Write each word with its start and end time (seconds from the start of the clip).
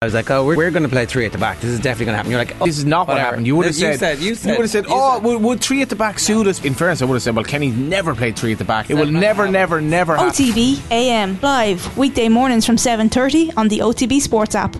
I 0.00 0.04
was 0.06 0.14
like, 0.14 0.30
oh, 0.30 0.46
we're, 0.46 0.54
we're 0.56 0.70
going 0.70 0.84
to 0.84 0.88
play 0.88 1.06
three 1.06 1.26
at 1.26 1.32
the 1.32 1.38
back. 1.38 1.56
This 1.58 1.70
is 1.70 1.80
definitely 1.80 2.04
going 2.06 2.12
to 2.12 2.16
happen. 2.18 2.30
You're 2.30 2.38
like, 2.38 2.54
oh, 2.60 2.66
This 2.66 2.78
is 2.78 2.84
not 2.84 3.08
what 3.08 3.14
whatever. 3.14 3.30
happened. 3.30 3.48
You 3.48 3.56
would 3.56 3.66
have 3.66 3.74
You 3.74 3.80
said, 3.80 3.98
said- 3.98 4.18
you 4.20 4.36
said- 4.36 4.50
would 4.56 4.60
have 4.62 4.70
said, 4.70 4.84
oh, 4.88 5.14
said- 5.16 5.24
would, 5.24 5.42
would 5.42 5.60
three 5.60 5.82
at 5.82 5.88
the 5.88 5.96
back 5.96 6.20
suit 6.20 6.46
us? 6.46 6.64
In 6.64 6.72
fairness, 6.74 7.02
I 7.02 7.06
would 7.06 7.14
have 7.14 7.22
said, 7.24 7.34
well, 7.34 7.44
Kenny's 7.44 7.74
never 7.74 8.14
played 8.14 8.36
three 8.36 8.52
at 8.52 8.58
the 8.58 8.64
back. 8.64 8.90
It 8.90 8.94
will 8.94 9.06
never, 9.10 9.48
never, 9.48 9.80
never 9.80 10.14
happen. 10.16 10.30
OTB 10.32 10.88
AM 10.92 11.36
live 11.42 11.98
weekday 11.98 12.28
mornings 12.28 12.64
from 12.64 12.76
7:30 12.76 13.54
on 13.56 13.66
the 13.66 13.80
OTB 13.80 14.20
Sports 14.20 14.54
app. 14.54 14.76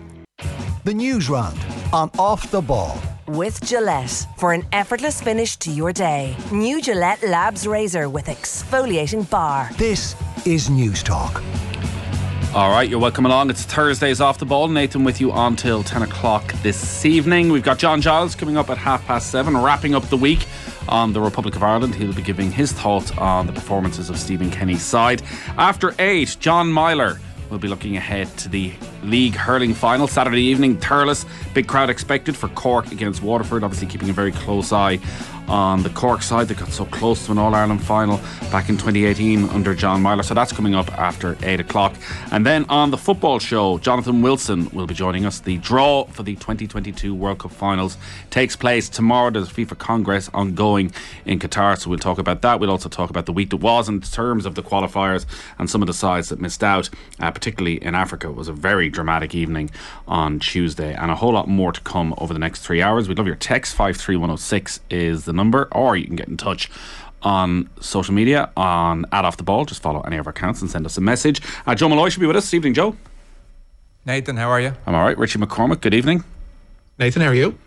The 0.85 0.95
news 0.95 1.29
round 1.29 1.59
on 1.93 2.13
Off 2.17 2.49
the 2.53 2.61
Ball. 2.61 2.97
With 3.27 3.61
Gillette 3.65 4.25
for 4.39 4.53
an 4.53 4.65
effortless 4.73 5.21
finish 5.21 5.57
to 5.57 5.73
your 5.73 5.93
day. 5.93 6.37
New 6.53 6.81
Gillette 6.81 7.25
Labs 7.25 7.67
Razor 7.67 8.09
with 8.09 8.27
exfoliating 8.27 9.29
bar. 9.29 9.69
This 9.79 10.15
is 10.47 10.71
News 10.71 11.03
Talk. 11.03 11.43
All 12.55 12.71
right, 12.71 12.89
you're 12.89 12.99
welcome 12.99 13.27
along. 13.27 13.51
It's 13.51 13.63
Thursdays 13.65 14.23
off 14.23 14.39
the 14.39 14.47
ball. 14.47 14.69
Nathan 14.69 15.05
with 15.05 15.21
you 15.21 15.31
until 15.33 15.83
10 15.85 16.03
o'clock 16.03 16.51
this 16.63 17.05
evening. 17.05 17.53
We've 17.53 17.63
got 17.63 17.79
John 17.79 18.01
Giles 18.01 18.35
coming 18.35 18.57
up 18.57 18.71
at 18.71 18.79
half 18.79 19.05
past 19.05 19.31
seven, 19.31 19.55
wrapping 19.55 19.95
up 19.95 20.03
the 20.05 20.17
week 20.17 20.47
on 20.89 21.13
the 21.13 21.21
Republic 21.21 21.57
of 21.57 21.63
Ireland. 21.63 21.95
He'll 21.95 22.15
be 22.15 22.23
giving 22.23 22.51
his 22.51 22.73
thoughts 22.73 23.11
on 23.19 23.47
the 23.47 23.53
performances 23.53 24.09
of 24.09 24.19
Stephen 24.19 24.51
Kenny's 24.51 24.83
side. 24.83 25.23
After 25.59 25.95
eight, 25.99 26.39
John 26.41 26.73
Meyler 26.73 27.21
will 27.51 27.59
be 27.59 27.69
looking 27.69 27.99
ahead 27.99 28.35
to 28.39 28.49
the 28.49 28.73
league 29.03 29.35
hurling 29.35 29.75
final 29.75 30.09
Saturday 30.09 30.43
evening. 30.43 30.79
Thurles, 30.79 31.27
big 31.53 31.69
crowd 31.69 31.91
expected 31.91 32.35
for 32.35 32.49
Cork 32.49 32.91
against 32.93 33.23
Waterford. 33.23 33.63
Obviously, 33.63 33.89
keeping 33.89 34.09
a 34.09 34.15
very 34.15 34.33
close 34.33 34.73
eye 34.73 34.99
on 35.49 35.83
the 35.83 35.91
Cork 35.91 36.23
side. 36.23 36.49
They 36.49 36.55
got 36.55 36.71
so 36.71 36.85
close 36.85 37.27
to 37.27 37.33
an 37.33 37.39
All 37.39 37.55
Ireland 37.55 37.83
final 37.83 38.19
back 38.51 38.69
in 38.69 38.77
2018 38.77 39.49
under 39.51 39.75
John 39.75 40.03
Meyler. 40.03 40.23
So 40.23 40.35
that's 40.35 40.53
coming 40.53 40.75
up 40.75 40.91
after 40.99 41.37
8 41.43 41.61
o'clock. 41.61 41.95
And 42.31 42.45
then 42.45 42.65
on 42.69 42.91
the 42.91 42.99
football 42.99 43.39
show, 43.39 43.79
Jonathan 43.79 44.23
Wilson 44.23 44.71
will 44.71 44.87
be 44.87 44.95
joining 44.95 45.25
us. 45.25 45.41
The 45.41 45.59
draw 45.59 46.05
for 46.05 46.23
the 46.23 46.35
2022 46.35 47.15
World 47.15 47.39
Cup 47.39 47.53
finals 47.53 47.97
takes 48.31 48.57
place 48.57 48.89
tomorrow. 48.89 49.31
There's 49.31 49.49
FIFA 49.49 49.79
Congress 49.79 50.31
ongoing 50.35 50.93
in 51.25 51.39
Qatar. 51.39 51.79
So 51.79 51.91
we'll 51.91 51.99
talk 51.99 52.19
about 52.19 52.43
that. 52.43 52.61
We'll 52.61 52.71
also 52.71 52.89
talk 52.89 53.11
about 53.11 53.27
the 53.27 53.33
week 53.33 53.51
that 53.51 53.57
was 53.59 53.89
in 53.89 54.01
terms 54.01 54.47
of 54.47 54.55
the 54.55 54.63
qualifiers 54.63 55.27
and 55.59 55.69
some 55.71 55.83
of 55.83 55.87
the 55.87 55.95
sides 55.95 56.29
that 56.29 56.41
missed 56.41 56.63
out, 56.63 56.91
uh, 57.21 57.31
particularly 57.31 57.83
in 57.83 57.95
Africa. 57.95 58.29
It 58.29 58.37
was 58.37 58.49
a 58.49 58.53
very 58.53 58.89
dramatic 58.89 59.35
evening 59.35 59.71
on 60.07 60.41
Tuesday 60.41 60.95
and 60.95 61.11
a 61.11 61.15
whole 61.15 61.33
lot 61.33 61.49
more 61.49 61.73
to 61.73 61.81
come 61.81 62.15
over 62.19 62.33
the 62.33 62.39
next 62.39 62.61
three 62.61 62.83
hours. 62.83 63.09
We'd 63.09 63.19
love 63.19 63.27
your 63.27 63.37
text. 63.37 63.75
53106 63.75 64.81
is 64.91 65.25
the 65.25 65.33
number, 65.39 65.69
or 65.73 65.97
you 65.97 66.05
can 66.07 66.17
get 66.17 66.29
in 66.29 66.37
touch 66.37 66.69
on 67.23 67.69
social 67.81 68.13
media 68.15 68.51
on 68.57 69.07
at 69.13 69.25
off 69.25 69.37
the 69.39 69.43
ball. 69.43 69.65
Just 69.65 69.81
follow 69.83 70.01
any 70.03 70.19
of 70.19 70.27
our 70.27 70.31
accounts 70.31 70.61
and 70.61 70.71
send 70.71 70.85
us 70.85 70.99
a 70.99 71.01
message. 71.01 71.41
Uh, 71.67 71.75
Joe 71.75 71.89
Molloy 71.89 72.11
should 72.11 72.21
be 72.21 72.27
with 72.27 72.37
us 72.37 72.45
this 72.45 72.55
evening. 72.55 72.75
Joe, 72.75 72.95
Nathan, 74.05 74.37
how 74.37 74.49
are 74.51 74.61
you? 74.61 74.73
I'm 74.87 74.95
all 74.95 75.05
right. 75.05 75.17
Richie 75.19 75.39
McCormick, 75.39 75.81
good 75.81 75.95
evening. 75.95 76.23
Nathan, 76.99 77.23
how 77.23 77.29
are 77.29 77.35
you? 77.35 77.59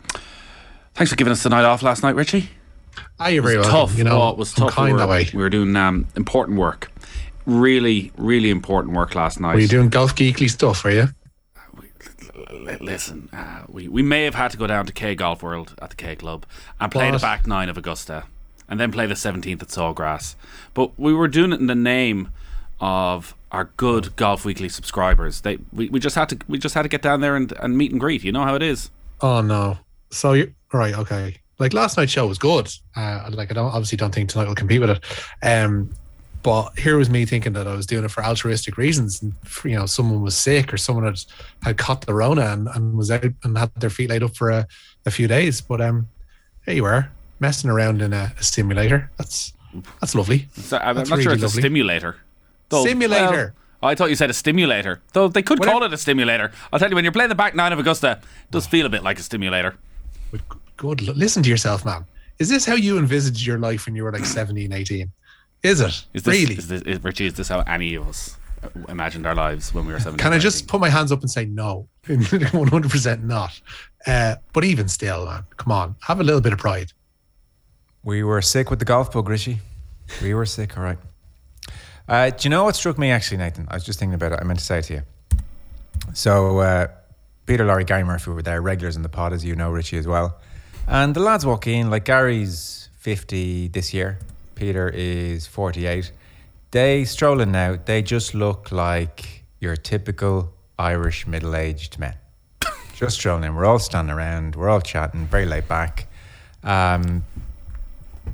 Thanks 0.93 1.09
for 1.09 1.15
giving 1.15 1.31
us 1.31 1.41
the 1.43 1.49
night 1.49 1.65
off 1.65 1.81
last 1.83 2.03
night, 2.03 2.15
Richie. 2.15 2.49
Ah, 3.19 3.27
you're 3.27 3.43
It 3.43 3.47
very 3.47 3.55
welcome. 3.57 3.71
tough. 3.71 3.97
You 3.97 4.03
know, 4.03 4.21
oh, 4.21 4.29
it 4.29 4.37
was 4.37 4.51
I'm 4.57 4.67
tough. 4.67 4.69
we, 4.71 4.75
kind 4.75 4.93
were, 4.93 4.99
that 4.99 5.09
way. 5.09 5.27
we 5.33 5.41
were 5.41 5.49
doing 5.49 5.75
um, 5.75 6.07
important 6.15 6.57
work. 6.57 6.91
Really, 7.45 8.11
really 8.17 8.49
important 8.49 8.95
work 8.95 9.15
last 9.15 9.39
night. 9.39 9.55
Were 9.55 9.61
you 9.61 9.67
doing 9.67 9.89
golf 9.89 10.15
geekly 10.15 10.49
stuff? 10.49 10.83
Were 10.83 10.91
you? 10.91 11.07
Listen, 12.51 13.29
uh, 13.31 13.63
we, 13.67 13.87
we 13.87 14.01
may 14.01 14.25
have 14.25 14.35
had 14.35 14.51
to 14.51 14.57
go 14.57 14.67
down 14.67 14.85
to 14.85 14.93
K 14.93 15.15
Golf 15.15 15.41
World 15.41 15.73
at 15.81 15.91
the 15.91 15.95
K 15.95 16.15
Club 16.15 16.45
and 16.79 16.91
play 16.91 17.09
the 17.09 17.19
back 17.19 17.47
nine 17.47 17.69
of 17.69 17.77
Augusta 17.77 18.25
and 18.67 18.79
then 18.79 18.91
play 18.91 19.05
the 19.05 19.13
17th 19.13 19.61
at 19.61 19.67
Sawgrass. 19.67 20.35
But 20.73 20.97
we 20.97 21.13
were 21.13 21.27
doing 21.27 21.51
it 21.51 21.59
in 21.59 21.67
the 21.67 21.75
name 21.75 22.29
of 22.79 23.35
our 23.51 23.65
good 23.77 24.15
Golf 24.15 24.45
Weekly 24.45 24.69
subscribers. 24.69 25.41
They 25.41 25.59
we, 25.71 25.89
we 25.89 25.99
just 25.99 26.15
had 26.15 26.29
to 26.29 26.39
we 26.47 26.57
just 26.57 26.73
had 26.75 26.83
to 26.83 26.89
get 26.89 27.01
down 27.01 27.21
there 27.21 27.35
and, 27.35 27.51
and 27.53 27.77
meet 27.77 27.91
and 27.91 27.99
greet. 27.99 28.23
You 28.23 28.31
know 28.31 28.43
how 28.43 28.55
it 28.55 28.63
is. 28.63 28.89
Oh 29.21 29.41
no. 29.41 29.77
So 30.09 30.33
you 30.33 30.53
right? 30.73 30.97
Okay. 30.97 31.37
Like 31.59 31.73
last 31.73 31.95
night's 31.95 32.11
show 32.11 32.25
was 32.25 32.39
good. 32.39 32.69
Uh, 32.95 33.29
like 33.31 33.51
I 33.51 33.53
don't 33.53 33.67
obviously 33.67 33.97
don't 33.97 34.13
think 34.13 34.29
tonight 34.29 34.47
will 34.47 34.55
compete 34.55 34.81
with 34.81 34.89
it. 34.89 35.03
Um, 35.43 35.93
but 36.43 36.77
here 36.79 36.97
was 36.97 37.09
me 37.09 37.25
thinking 37.25 37.53
that 37.53 37.67
I 37.67 37.75
was 37.75 37.85
doing 37.85 38.03
it 38.03 38.11
for 38.11 38.23
altruistic 38.23 38.77
reasons. 38.77 39.21
And 39.21 39.33
you 39.63 39.75
know, 39.75 39.85
someone 39.85 40.21
was 40.21 40.35
sick 40.35 40.73
or 40.73 40.77
someone 40.77 41.05
had 41.05 41.19
had 41.63 41.77
caught 41.77 42.01
the 42.01 42.13
Rona 42.13 42.47
and, 42.47 42.67
and 42.73 42.97
was 42.97 43.11
out 43.11 43.25
and 43.43 43.57
had 43.57 43.73
their 43.75 43.89
feet 43.89 44.09
laid 44.09 44.23
up 44.23 44.35
for 44.35 44.49
a, 44.49 44.67
a 45.05 45.11
few 45.11 45.27
days. 45.27 45.61
But 45.61 45.81
um, 45.81 46.07
there 46.65 46.75
you 46.75 46.85
are 46.85 47.11
messing 47.39 47.69
around 47.69 48.01
in 48.01 48.13
a, 48.13 48.31
a 48.39 48.43
simulator. 48.43 49.09
That's 49.17 49.53
that's 49.99 50.15
lovely. 50.15 50.47
So, 50.53 50.77
I'm 50.77 50.95
That's 50.95 51.09
not 51.09 51.21
sure 51.21 51.31
really 51.31 51.35
it's 51.35 51.43
a 51.43 51.47
lovely. 51.47 51.61
stimulator. 51.61 52.17
Though- 52.69 52.83
Simulator. 52.85 53.53
well, 53.81 53.91
I 53.91 53.95
thought 53.95 54.09
you 54.09 54.15
said 54.15 54.29
a 54.29 54.33
stimulator. 54.33 55.01
Though 55.13 55.27
they 55.27 55.41
could 55.41 55.61
call 55.61 55.83
it 55.83 55.93
a 55.93 55.97
stimulator. 55.97 56.51
I'll 56.71 56.79
tell 56.79 56.89
you, 56.89 56.95
when 56.95 57.03
you're 57.05 57.11
playing 57.11 57.29
the 57.29 57.35
back 57.35 57.55
nine 57.55 57.71
of 57.73 57.79
Augusta, 57.79 58.19
it 58.21 58.51
does 58.51 58.67
feel 58.67 58.85
a 58.85 58.89
bit 58.89 59.03
like 59.03 59.19
a 59.19 59.23
stimulator. 59.23 59.75
But 60.31 60.41
good. 60.77 61.01
Listen 61.01 61.43
to 61.43 61.49
yourself, 61.49 61.85
man. 61.85 62.05
Is 62.39 62.49
this 62.49 62.65
how 62.65 62.73
you 62.75 62.97
envisaged 62.97 63.45
your 63.45 63.59
life 63.59 63.85
when 63.85 63.95
you 63.95 64.03
were 64.03 64.11
like 64.11 64.25
17, 64.25 64.71
18? 64.73 65.11
Is 65.63 65.79
it? 65.81 66.05
Is 66.13 66.23
this, 66.23 66.27
really? 66.27 66.55
Is 66.55 66.67
this, 66.67 66.81
is, 66.81 67.03
Richie, 67.03 67.27
is 67.27 67.35
this 67.35 67.49
how 67.49 67.59
any 67.61 67.95
of 67.95 68.07
us 68.07 68.37
uh, 68.63 68.69
imagined 68.89 69.27
our 69.27 69.35
lives 69.35 69.73
when 69.73 69.85
we 69.85 69.93
were 69.93 69.99
17? 69.99 70.17
Can 70.17 70.33
I 70.33 70.39
just 70.39 70.67
put 70.67 70.81
my 70.81 70.89
hands 70.89 71.11
up 71.11 71.21
and 71.21 71.29
say 71.29 71.45
no? 71.45 71.87
100% 72.07 73.23
not. 73.23 73.61
Uh, 74.07 74.35
but 74.53 74.63
even 74.63 74.87
still, 74.87 75.25
man, 75.25 75.43
come 75.57 75.71
on. 75.71 75.95
Have 76.01 76.19
a 76.19 76.23
little 76.23 76.41
bit 76.41 76.53
of 76.53 76.59
pride. 76.59 76.91
We 78.03 78.23
were 78.23 78.41
sick 78.41 78.71
with 78.71 78.79
the 78.79 78.85
golf 78.85 79.11
bug, 79.11 79.29
Richie. 79.29 79.59
We 80.21 80.33
were 80.33 80.47
sick, 80.47 80.77
all 80.77 80.83
right. 80.83 80.97
Uh, 82.07 82.31
do 82.31 82.37
you 82.43 82.49
know 82.49 82.63
what 82.63 82.75
struck 82.75 82.97
me 82.97 83.11
actually, 83.11 83.37
Nathan? 83.37 83.67
I 83.69 83.75
was 83.75 83.83
just 83.83 83.99
thinking 83.99 84.15
about 84.15 84.33
it. 84.33 84.39
I 84.41 84.43
meant 84.43 84.59
to 84.59 84.65
say 84.65 84.79
it 84.79 84.85
to 84.85 84.93
you. 84.95 85.01
So, 86.13 86.59
uh, 86.59 86.87
Peter, 87.45 87.63
Lawrie, 87.65 87.83
Gary 87.83 88.03
Murphy 88.03 88.31
were 88.31 88.41
there, 88.41 88.61
regulars 88.61 88.95
in 88.95 89.03
the 89.03 89.09
pod, 89.09 89.33
as 89.33 89.45
you 89.45 89.55
know, 89.55 89.69
Richie, 89.69 89.97
as 89.97 90.07
well. 90.07 90.39
And 90.87 91.13
the 91.15 91.19
lads 91.19 91.45
walk 91.45 91.67
in, 91.67 91.91
like 91.91 92.05
Gary's 92.05 92.89
50 92.99 93.69
this 93.69 93.93
year, 93.93 94.19
Peter 94.61 94.89
is 94.89 95.47
48. 95.47 96.11
They 96.69 97.03
stroll 97.05 97.41
in 97.41 97.51
now, 97.51 97.79
they 97.83 98.03
just 98.03 98.35
look 98.35 98.71
like 98.71 99.43
your 99.59 99.75
typical 99.75 100.53
Irish 100.77 101.25
middle 101.25 101.55
aged 101.55 101.97
men. 101.97 102.13
just 102.93 103.15
strolling 103.17 103.43
in. 103.43 103.55
We're 103.55 103.65
all 103.65 103.79
standing 103.79 104.15
around, 104.15 104.55
we're 104.55 104.69
all 104.69 104.79
chatting, 104.79 105.25
very 105.25 105.47
laid 105.47 105.67
back. 105.67 106.05
Um, 106.63 107.23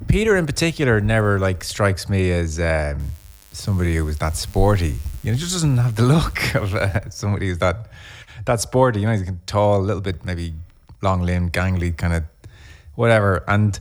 Peter 0.10 0.36
in 0.36 0.46
particular 0.46 1.00
never 1.00 1.40
like 1.40 1.64
strikes 1.64 2.10
me 2.10 2.30
as 2.34 2.60
um, 2.60 2.98
somebody 3.54 3.96
who 3.96 4.04
was 4.04 4.18
that 4.18 4.36
sporty. 4.36 4.98
You 5.24 5.32
know, 5.32 5.38
just 5.38 5.54
doesn't 5.54 5.78
have 5.78 5.96
the 5.96 6.04
look 6.04 6.56
of 6.56 6.76
uh, 6.76 7.10
somebody 7.10 7.48
who's 7.48 7.60
that 7.60 7.88
that 8.44 8.60
sporty. 8.60 9.00
You 9.00 9.06
know, 9.06 9.14
he's 9.14 9.32
tall, 9.46 9.80
a 9.80 9.80
little 9.80 10.02
bit 10.02 10.26
maybe 10.26 10.56
long 11.02 11.22
limbed, 11.22 11.54
gangly, 11.54 11.96
kind 11.96 12.12
of 12.12 12.24
whatever. 12.96 13.46
And 13.48 13.80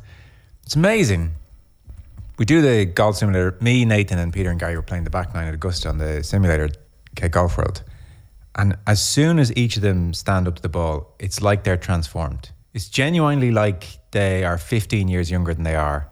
it's 0.63 0.77
amazing. 0.77 1.33
We 2.39 2.45
do 2.45 2.61
the 2.61 2.85
golf 2.85 3.17
simulator. 3.17 3.57
Me, 3.61 3.85
Nathan, 3.85 4.19
and 4.19 4.33
Peter 4.33 4.51
and 4.51 4.61
Gary 4.61 4.77
were 4.77 4.83
playing 4.83 5.05
the 5.05 5.11
back 5.11 5.35
nine 5.35 5.49
at 5.49 5.55
Augusta 5.55 5.89
on 5.89 5.99
the 5.99 6.23
simulator, 6.23 6.69
K 7.15 7.29
Golf 7.29 7.57
World. 7.57 7.83
And 8.55 8.77
as 8.87 9.01
soon 9.01 9.39
as 9.39 9.55
each 9.57 9.77
of 9.77 9.83
them 9.83 10.13
stand 10.13 10.47
up 10.47 10.57
to 10.57 10.63
the 10.63 10.69
ball, 10.69 11.15
it's 11.19 11.41
like 11.41 11.65
they're 11.65 11.77
transformed. 11.77 12.51
It's 12.75 12.89
genuinely 12.89 13.51
like 13.51 13.99
they 14.11 14.45
are 14.45 14.59
15 14.59 15.09
years 15.09 15.31
younger 15.31 15.55
than 15.55 15.65
they 15.65 15.77
are. 15.77 16.09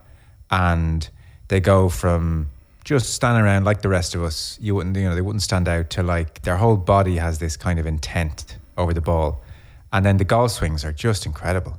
And 0.51 1.09
they 1.49 1.61
go 1.61 1.89
from 1.89 2.51
just 2.85 3.15
standing 3.15 3.43
around 3.43 3.65
like 3.65 3.83
the 3.83 3.89
rest 3.89 4.15
of 4.15 4.23
us, 4.23 4.59
you 4.61 4.75
wouldn't, 4.75 4.97
you 4.97 5.05
know, 5.05 5.15
they 5.15 5.23
wouldn't 5.23 5.43
stand 5.43 5.69
out 5.69 5.91
to 5.91 6.03
like 6.03 6.43
their 6.43 6.56
whole 6.56 6.77
body 6.77 7.17
has 7.17 7.39
this 7.39 7.56
kind 7.56 7.79
of 7.79 7.87
intent 7.87 8.59
over 8.77 8.93
the 8.95 9.01
ball. 9.01 9.43
And 9.93 10.05
then 10.05 10.17
the 10.19 10.25
golf 10.25 10.53
swings 10.53 10.85
are 10.85 10.93
just 10.93 11.27
incredible. 11.27 11.79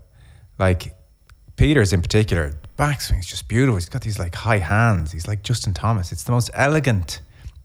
Like 0.58 0.96
Peters 1.58 1.94
in 1.94 2.02
particular, 2.02 2.54
backswing 2.78 3.20
is 3.20 3.26
just 3.26 3.48
beautiful. 3.48 3.76
He's 3.76 3.90
got 3.90 4.02
these 4.02 4.20
like 4.20 4.36
high 4.36 4.60
hands. 4.60 5.12
He's 5.12 5.28
like 5.28 5.44
Justin 5.44 5.74
Thomas. 5.74 6.12
It's 6.12 6.24
the 6.24 6.32
most 6.32 6.50
elegant, 6.54 7.22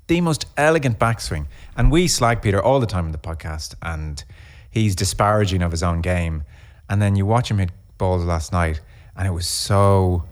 the 0.06 0.21
most 0.21 0.47
elegant 0.56 0.98
backswing. 0.98 1.47
And 1.76 1.91
we 1.91 2.09
slag 2.09 2.43
Peter 2.43 2.62
all 2.62 2.81
the 2.81 2.87
time 2.87 3.06
in 3.06 3.12
the 3.12 3.19
podcast, 3.19 3.75
and 3.82 4.22
he's 4.71 4.94
disparaging 4.94 5.62
of 5.62 5.71
his 5.71 5.83
own 5.83 6.01
game. 6.01 6.45
And 6.89 7.01
then 7.01 7.16
you 7.16 7.27
watch 7.27 7.51
him 7.51 7.59
hit 7.59 7.71
balls 7.98 8.24
last 8.24 8.53
night, 8.53 8.80
and 9.16 9.27
it 9.27 9.33
was 9.33 9.47
so 9.47 10.24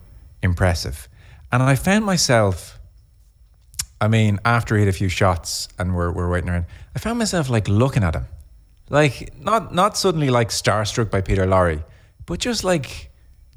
impressive. 0.43 1.09
And 1.51 1.63
I 1.63 1.75
found 1.75 2.05
myself, 2.05 2.79
I 4.01 4.09
mean, 4.09 4.39
after 4.45 4.77
he 4.77 4.85
hit 4.85 4.89
a 4.89 4.97
few 4.97 5.09
shots 5.09 5.69
and 5.79 5.95
we're, 5.95 6.13
we're 6.13 6.31
waiting 6.31 6.51
around, 6.51 6.67
I 6.95 6.99
found 6.99 7.19
myself 7.19 7.49
like 7.49 7.69
looking 7.69 8.05
at 8.05 8.15
him. 8.15 8.27
Like 8.91 9.35
not 9.39 9.75
not 9.75 9.99
suddenly 9.99 10.31
like 10.31 10.49
starstruck 10.49 11.11
by 11.11 11.21
Peter 11.21 11.47
Lawrie, 11.47 11.85
but 12.25 12.39
just 12.39 12.65
like 12.65 13.08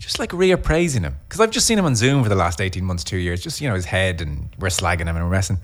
just 0.01 0.19
like 0.19 0.31
reappraising 0.31 1.01
him. 1.01 1.15
Because 1.27 1.39
I've 1.39 1.51
just 1.51 1.67
seen 1.67 1.77
him 1.77 1.85
on 1.85 1.95
Zoom 1.95 2.23
for 2.23 2.29
the 2.29 2.35
last 2.35 2.59
18 2.59 2.83
months, 2.83 3.03
two 3.03 3.17
years, 3.17 3.41
just, 3.41 3.61
you 3.61 3.69
know, 3.69 3.75
his 3.75 3.85
head 3.85 4.21
and 4.21 4.49
we're 4.59 4.69
slagging 4.69 5.01
him 5.01 5.15
and 5.15 5.23
we're 5.23 5.31
messing. 5.31 5.59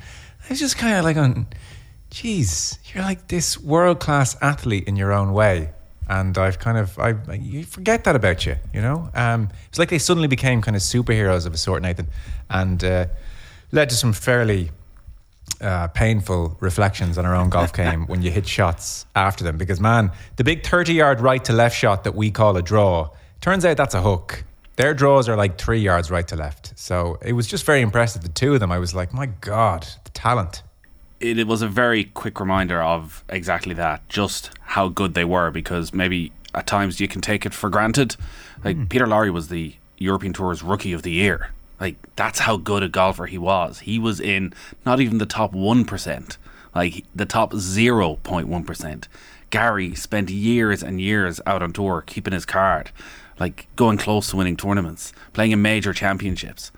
I 0.46 0.50
was 0.50 0.60
just 0.60 0.78
kind 0.78 0.96
of 0.96 1.04
like 1.04 1.18
on, 1.18 1.48
geez, 2.12 2.78
you're 2.94 3.04
like 3.04 3.28
this 3.28 3.60
world 3.60 4.00
class 4.00 4.38
athlete 4.42 4.88
in 4.88 4.96
your 4.96 5.12
own 5.12 5.34
way. 5.34 5.72
And 6.10 6.38
I've 6.38 6.60
kind 6.60 6.78
of, 6.78 6.98
I 7.00 7.16
you 7.34 7.66
forget 7.66 8.06
that 8.06 8.16
about 8.16 8.46
you, 8.46 8.56
you 8.74 8.80
know? 8.80 9.10
Um, 9.14 9.50
it's 9.68 9.80
like 9.80 9.90
they 9.90 10.00
suddenly 10.00 10.30
became 10.30 10.62
kind 10.62 10.78
of 10.78 10.82
superheroes 10.82 11.46
of 11.46 11.54
a 11.54 11.58
sort, 11.58 11.82
Nathan, 11.82 12.08
and 12.50 12.82
uh, 12.82 13.08
led 13.72 13.90
to 13.90 13.96
some 13.96 14.14
fairly 14.14 14.72
uh, 15.60 15.88
painful 15.88 16.56
reflections 16.60 17.18
on 17.18 17.26
our 17.26 17.36
own 17.36 17.50
golf 17.50 17.74
game 17.74 18.06
when 18.08 18.22
you 18.22 18.32
hit 18.32 18.48
shots 18.48 19.06
after 19.16 19.44
them. 19.44 19.58
Because, 19.58 19.82
man, 19.82 20.12
the 20.38 20.44
big 20.44 20.66
30 20.66 20.94
yard 20.94 21.20
right 21.22 21.44
to 21.46 21.54
left 21.54 21.76
shot 21.76 22.04
that 22.04 22.16
we 22.16 22.32
call 22.32 22.56
a 22.56 22.62
draw, 22.62 23.10
turns 23.42 23.66
out 23.66 23.78
that's 23.78 23.94
a 23.94 24.02
hook. 24.02 24.44
Their 24.76 24.94
draws 24.94 25.28
are 25.28 25.36
like 25.36 25.58
three 25.58 25.80
yards 25.80 26.12
right 26.12 26.28
to 26.28 26.36
left. 26.36 26.78
So 26.78 27.18
it 27.22 27.34
was 27.34 27.48
just 27.48 27.66
very 27.66 27.82
impressive. 27.82 28.22
The 28.22 28.30
two 28.30 28.54
of 28.54 28.60
them, 28.60 28.72
I 28.72 28.78
was 28.78 28.94
like, 28.94 29.14
my 29.14 29.26
God, 29.26 29.88
the 30.04 30.12
talent. 30.12 30.62
It, 31.20 31.40
it 31.40 31.48
was 31.48 31.64
a 31.64 31.68
very 31.68 32.04
quick 32.04 32.40
reminder 32.40 32.82
of 32.82 33.24
exactly 33.28 33.74
that, 33.74 34.08
just 34.08 34.52
how 34.62 34.88
good 34.88 35.16
they 35.16 35.26
were, 35.26 35.50
because 35.50 35.94
maybe 35.94 36.32
at 36.54 36.68
times 36.68 37.00
you 37.00 37.08
can 37.08 37.22
take 37.22 37.46
it 37.46 37.54
for 37.54 37.70
granted. 37.70 38.16
Like 38.64 38.76
hmm. 38.76 38.86
Peter 38.86 39.08
Lawrie 39.08 39.32
was 39.32 39.48
the 39.48 39.76
European 39.98 40.34
Tour's 40.34 40.62
Rookie 40.62 40.94
of 40.94 41.02
the 41.02 41.12
Year. 41.12 41.52
Like 41.80 41.96
that's 42.16 42.40
how 42.40 42.58
good 42.58 42.84
a 42.84 42.90
golfer 42.90 43.26
he 43.26 43.38
was. 43.38 43.80
He 43.80 44.00
was 44.00 44.20
in 44.20 44.54
not 44.86 45.00
even 45.00 45.18
the 45.18 45.26
top 45.26 45.54
one 45.54 45.86
percent, 45.86 46.38
like 46.76 47.06
the 47.16 47.26
top 47.26 47.56
zero 47.56 48.16
point 48.24 48.48
one 48.48 48.64
percent. 48.64 49.08
Gary 49.50 49.96
spent 49.96 50.30
years 50.30 50.84
and 50.84 51.00
years 51.00 51.40
out 51.46 51.64
on 51.64 51.72
tour 51.72 52.04
keeping 52.06 52.34
his 52.34 52.46
card, 52.46 52.92
like 53.40 53.68
going 53.76 53.98
close 53.98 54.30
to 54.30 54.36
winning 54.36 54.58
tournaments, 54.58 55.14
playing 55.34 55.52
in 55.52 55.62
major 55.62 55.94
championships, 55.94 56.72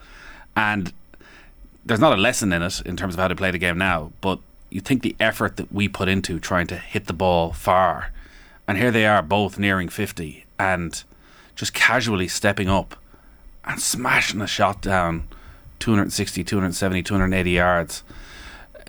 and 0.55 0.93
there's 1.85 1.99
not 1.99 2.13
a 2.13 2.21
lesson 2.21 2.51
in 2.53 2.61
it 2.61 2.81
in 2.85 2.95
terms 2.97 3.15
of 3.15 3.19
how 3.19 3.27
to 3.27 3.35
play 3.35 3.51
the 3.51 3.57
game 3.57 3.77
now, 3.77 4.11
but 4.21 4.39
you 4.69 4.81
think 4.81 5.01
the 5.01 5.15
effort 5.19 5.57
that 5.57 5.71
we 5.71 5.87
put 5.87 6.07
into 6.07 6.39
trying 6.39 6.67
to 6.67 6.77
hit 6.77 7.07
the 7.07 7.13
ball 7.13 7.51
far, 7.51 8.11
and 8.67 8.77
here 8.77 8.91
they 8.91 9.05
are 9.05 9.21
both 9.21 9.57
nearing 9.57 9.89
50 9.89 10.45
and 10.59 11.03
just 11.55 11.73
casually 11.73 12.27
stepping 12.27 12.69
up 12.69 12.95
and 13.65 13.81
smashing 13.81 14.41
a 14.41 14.47
shot 14.47 14.81
down 14.81 15.27
260, 15.79 16.43
270, 16.43 17.03
280 17.03 17.51
yards. 17.51 18.03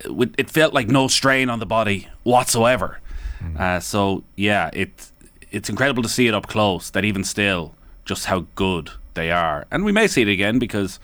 It 0.05 0.51
felt 0.51 0.75
like 0.75 0.89
no 0.89 1.09
strain 1.09 1.49
on 1.51 1.59
the 1.59 1.67
body 1.67 2.09
whatsoever. 2.23 2.99
Uh, 3.59 3.81
so 3.81 4.23
yeah, 4.37 4.71
it 4.73 5.10
it's 5.51 5.69
incredible 5.69 6.03
to 6.03 6.09
see 6.09 6.27
it 6.27 6.35
up 6.35 6.47
close. 6.47 6.91
That 6.91 7.05
even 7.05 7.25
still, 7.25 7.75
just 8.05 8.27
how 8.27 8.47
good 8.55 8.91
they 9.15 9.31
are, 9.31 9.67
and 9.71 9.85
we 9.85 9.93
may 9.93 10.07
see 10.07 10.23
it 10.23 10.29
again 10.29 10.59
because 10.59 10.99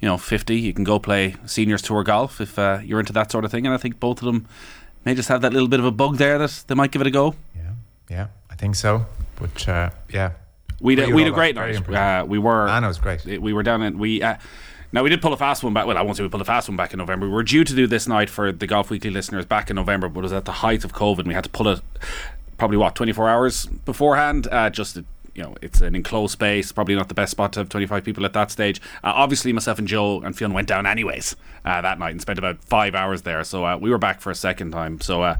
you 0.00 0.06
know, 0.06 0.18
50, 0.18 0.56
you 0.56 0.72
can 0.74 0.84
go 0.84 0.98
play 0.98 1.36
seniors 1.46 1.80
tour 1.82 2.02
golf 2.04 2.40
if 2.40 2.58
uh, 2.58 2.80
you're 2.84 3.00
into 3.00 3.12
that 3.14 3.30
sort 3.32 3.44
of 3.44 3.50
thing. 3.50 3.64
And 3.66 3.74
I 3.74 3.78
think 3.78 3.98
both 3.98 4.20
of 4.20 4.26
them 4.26 4.46
may 5.04 5.14
just 5.14 5.28
have 5.28 5.40
that 5.40 5.52
little 5.52 5.68
bit 5.68 5.80
of 5.80 5.86
a 5.86 5.90
bug 5.90 6.16
there 6.18 6.38
that 6.38 6.64
they 6.66 6.74
might 6.74 6.90
give 6.90 7.00
it 7.00 7.06
a 7.06 7.10
go. 7.10 7.34
Yeah, 7.56 7.62
yeah, 8.10 8.26
I 8.50 8.54
think 8.56 8.74
so. 8.74 9.06
But 9.36 9.68
uh, 9.68 9.90
yeah, 10.10 10.32
We 10.80 10.96
Really 10.96 11.12
we 11.12 11.22
had 11.22 11.32
a 11.32 11.34
great 11.34 11.54
night. 11.54 11.88
Uh, 11.88 12.24
we 12.26 12.38
were. 12.38 12.68
I 12.68 12.80
know 12.80 12.88
it's 12.88 12.98
great. 12.98 13.24
We 13.24 13.52
were 13.52 13.62
down 13.62 13.82
in 13.82 13.98
we. 13.98 14.22
Uh, 14.22 14.36
now 14.92 15.02
we 15.02 15.10
did 15.10 15.20
pull 15.20 15.32
a 15.32 15.36
fast 15.36 15.64
one 15.64 15.74
back. 15.74 15.86
Well, 15.86 15.98
I 15.98 16.02
won't 16.02 16.16
say 16.16 16.22
we 16.22 16.28
pulled 16.28 16.42
a 16.42 16.46
fast 16.46 16.68
one 16.68 16.76
back 16.76 16.92
in 16.92 16.98
November. 16.98 17.26
We 17.26 17.32
were 17.32 17.42
due 17.42 17.64
to 17.64 17.74
do 17.74 17.86
this 17.86 18.06
night 18.06 18.30
for 18.30 18.52
the 18.52 18.66
Golf 18.66 18.88
Weekly 18.88 19.10
listeners 19.10 19.44
back 19.44 19.68
in 19.68 19.76
November, 19.76 20.08
but 20.08 20.20
it 20.20 20.22
was 20.22 20.32
at 20.32 20.44
the 20.44 20.52
height 20.52 20.84
of 20.84 20.92
COVID. 20.92 21.20
and 21.20 21.28
We 21.28 21.34
had 21.34 21.44
to 21.44 21.50
pull 21.50 21.68
it 21.68 21.80
probably 22.58 22.76
what 22.76 22.94
24 22.94 23.28
hours 23.28 23.66
beforehand. 23.66 24.48
Uh, 24.50 24.70
just 24.70 24.94
to, 24.94 25.04
you 25.34 25.42
know, 25.42 25.54
it's 25.62 25.80
an 25.80 25.94
enclosed 25.94 26.32
space. 26.32 26.72
Probably 26.72 26.94
not 26.94 27.08
the 27.08 27.14
best 27.14 27.32
spot 27.32 27.52
to 27.54 27.60
have 27.60 27.68
25 27.68 28.04
people 28.04 28.24
at 28.24 28.32
that 28.32 28.50
stage. 28.50 28.80
Uh, 29.04 29.12
obviously, 29.14 29.52
myself 29.52 29.78
and 29.78 29.86
Joe 29.88 30.20
and 30.20 30.36
Fionn 30.36 30.52
went 30.52 30.68
down 30.68 30.86
anyways 30.86 31.36
uh, 31.64 31.80
that 31.80 31.98
night 31.98 32.12
and 32.12 32.20
spent 32.20 32.38
about 32.38 32.62
five 32.64 32.94
hours 32.94 33.22
there. 33.22 33.44
So 33.44 33.64
uh, 33.64 33.76
we 33.76 33.90
were 33.90 33.98
back 33.98 34.20
for 34.20 34.30
a 34.30 34.36
second 34.36 34.72
time. 34.72 35.00
So. 35.00 35.22
Uh, 35.22 35.38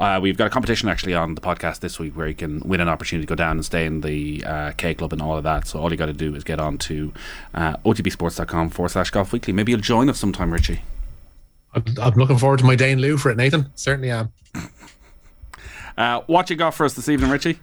uh, 0.00 0.18
we've 0.18 0.38
got 0.38 0.46
a 0.46 0.50
competition 0.50 0.88
actually 0.88 1.12
on 1.12 1.34
the 1.34 1.42
podcast 1.42 1.80
this 1.80 1.98
week 1.98 2.16
where 2.16 2.26
you 2.26 2.34
can 2.34 2.60
win 2.60 2.80
an 2.80 2.88
opportunity 2.88 3.26
to 3.26 3.28
go 3.28 3.34
down 3.34 3.58
and 3.58 3.64
stay 3.66 3.84
in 3.84 4.00
the 4.00 4.42
uh, 4.46 4.72
K 4.78 4.94
Club 4.94 5.12
and 5.12 5.20
all 5.20 5.36
of 5.36 5.44
that. 5.44 5.66
So 5.66 5.78
all 5.78 5.90
you 5.90 5.98
got 5.98 6.06
to 6.06 6.14
do 6.14 6.34
is 6.34 6.42
get 6.42 6.58
on 6.58 6.78
to 6.78 7.12
uh, 7.52 7.76
otbsports.com 7.84 8.70
forward 8.70 8.88
slash 8.88 9.10
golf 9.10 9.30
weekly. 9.30 9.52
Maybe 9.52 9.72
you'll 9.72 9.82
join 9.82 10.08
us 10.08 10.18
sometime, 10.18 10.54
Richie. 10.54 10.80
I'm, 11.74 11.84
I'm 12.00 12.14
looking 12.14 12.38
forward 12.38 12.60
to 12.60 12.64
my 12.64 12.76
day 12.76 12.92
in 12.92 12.98
lieu 12.98 13.18
for 13.18 13.30
it, 13.30 13.36
Nathan. 13.36 13.70
Certainly 13.74 14.10
am. 14.10 14.32
Uh, 15.96 16.20
what 16.26 16.50
you 16.50 16.56
got 16.56 16.74
for 16.74 16.84
us 16.84 16.94
this 16.94 17.08
evening, 17.08 17.30
Richie? 17.30 17.58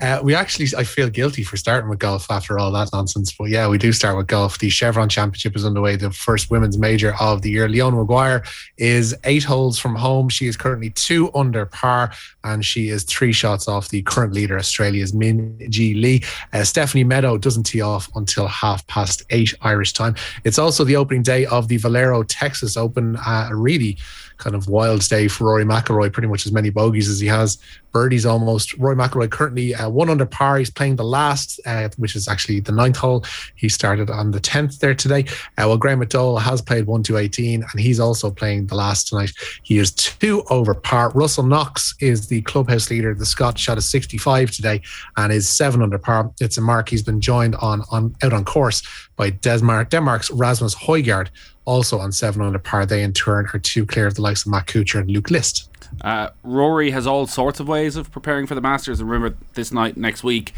Uh, 0.00 0.20
we 0.22 0.34
actually, 0.34 0.68
I 0.76 0.84
feel 0.84 1.08
guilty 1.08 1.42
for 1.42 1.56
starting 1.56 1.88
with 1.88 1.98
golf 1.98 2.30
after 2.30 2.58
all 2.58 2.70
that 2.72 2.90
nonsense. 2.92 3.32
But 3.32 3.48
yeah, 3.48 3.66
we 3.66 3.78
do 3.78 3.92
start 3.92 4.16
with 4.16 4.26
golf. 4.26 4.58
The 4.58 4.68
Chevron 4.68 5.08
Championship 5.08 5.56
is 5.56 5.64
underway, 5.64 5.96
the 5.96 6.10
first 6.10 6.50
women's 6.50 6.76
major 6.76 7.14
of 7.18 7.40
the 7.40 7.50
year. 7.50 7.66
Leona 7.66 7.96
Maguire 7.96 8.44
is 8.76 9.14
eight 9.24 9.42
holes 9.42 9.78
from 9.78 9.94
home. 9.94 10.28
She 10.28 10.48
is 10.48 10.56
currently 10.56 10.90
two 10.90 11.30
under 11.34 11.64
par, 11.64 12.12
and 12.44 12.62
she 12.62 12.90
is 12.90 13.04
three 13.04 13.32
shots 13.32 13.68
off 13.68 13.88
the 13.88 14.02
current 14.02 14.34
leader, 14.34 14.58
Australia's 14.58 15.14
Min 15.14 15.58
Ji 15.70 15.94
Lee. 15.94 16.22
Uh, 16.52 16.64
Stephanie 16.64 17.04
Meadow 17.04 17.38
doesn't 17.38 17.64
tee 17.64 17.80
off 17.80 18.10
until 18.16 18.46
half 18.48 18.86
past 18.88 19.22
eight 19.30 19.54
Irish 19.62 19.94
time. 19.94 20.14
It's 20.44 20.58
also 20.58 20.84
the 20.84 20.96
opening 20.96 21.22
day 21.22 21.46
of 21.46 21.68
the 21.68 21.78
Valero 21.78 22.22
Texas 22.22 22.76
Open, 22.76 23.16
uh, 23.16 23.48
really 23.52 23.96
kind 24.38 24.54
of 24.54 24.68
wild 24.68 25.06
day 25.08 25.28
for 25.28 25.44
Rory 25.44 25.64
McIlroy, 25.64 26.12
pretty 26.12 26.28
much 26.28 26.46
as 26.46 26.52
many 26.52 26.70
bogeys 26.70 27.08
as 27.08 27.20
he 27.20 27.26
has. 27.26 27.58
Birdies 27.92 28.26
almost. 28.26 28.74
Rory 28.74 28.96
McIlroy 28.96 29.30
currently 29.30 29.74
uh, 29.74 29.88
one 29.88 30.10
under 30.10 30.26
par. 30.26 30.58
He's 30.58 30.70
playing 30.70 30.96
the 30.96 31.04
last, 31.04 31.60
uh, 31.64 31.88
which 31.96 32.14
is 32.14 32.28
actually 32.28 32.60
the 32.60 32.72
ninth 32.72 32.96
hole. 32.96 33.24
He 33.54 33.68
started 33.68 34.10
on 34.10 34.32
the 34.32 34.40
10th 34.40 34.80
there 34.80 34.94
today. 34.94 35.24
Uh, 35.56 35.66
well, 35.66 35.78
Graham 35.78 36.00
McDowell 36.00 36.40
has 36.40 36.60
played 36.60 36.86
1 36.86 37.02
to 37.04 37.16
18, 37.16 37.62
and 37.62 37.80
he's 37.80 37.98
also 37.98 38.30
playing 38.30 38.66
the 38.66 38.74
last 38.74 39.08
tonight. 39.08 39.32
He 39.62 39.78
is 39.78 39.92
two 39.92 40.42
over 40.50 40.74
par. 40.74 41.10
Russell 41.14 41.44
Knox 41.44 41.94
is 42.00 42.28
the 42.28 42.42
clubhouse 42.42 42.90
leader. 42.90 43.14
The 43.14 43.26
Scot 43.26 43.58
shot 43.58 43.78
a 43.78 43.82
65 43.82 44.50
today 44.50 44.82
and 45.16 45.32
is 45.32 45.48
seven 45.48 45.82
under 45.82 45.98
par. 45.98 46.30
It's 46.40 46.58
a 46.58 46.60
mark 46.60 46.88
he's 46.88 47.02
been 47.02 47.20
joined 47.20 47.54
on, 47.56 47.82
on 47.90 48.14
out 48.22 48.32
on 48.32 48.44
course 48.44 48.82
by 49.16 49.30
Denmark, 49.30 49.90
Denmark's 49.90 50.30
Rasmus 50.30 50.74
Højgaard, 50.74 51.28
also 51.66 51.98
on 51.98 52.12
seven 52.12 52.40
under 52.40 52.58
par. 52.58 52.86
They 52.86 53.02
in 53.02 53.12
turn 53.12 53.46
are 53.52 53.58
two 53.58 53.84
clear 53.84 54.06
of 54.06 54.14
the 54.14 54.22
likes 54.22 54.46
of 54.46 54.52
Matt 54.52 54.66
Kuchar 54.66 55.00
and 55.00 55.10
Luke 55.10 55.30
List. 55.30 55.68
Uh, 56.00 56.30
Rory 56.42 56.90
has 56.90 57.06
all 57.06 57.26
sorts 57.26 57.60
of 57.60 57.68
ways 57.68 57.96
of 57.96 58.10
preparing 58.10 58.46
for 58.46 58.54
the 58.54 58.60
Masters. 58.60 59.00
And 59.00 59.10
remember, 59.10 59.36
this 59.54 59.72
night, 59.72 59.96
next 59.96 60.24
week, 60.24 60.52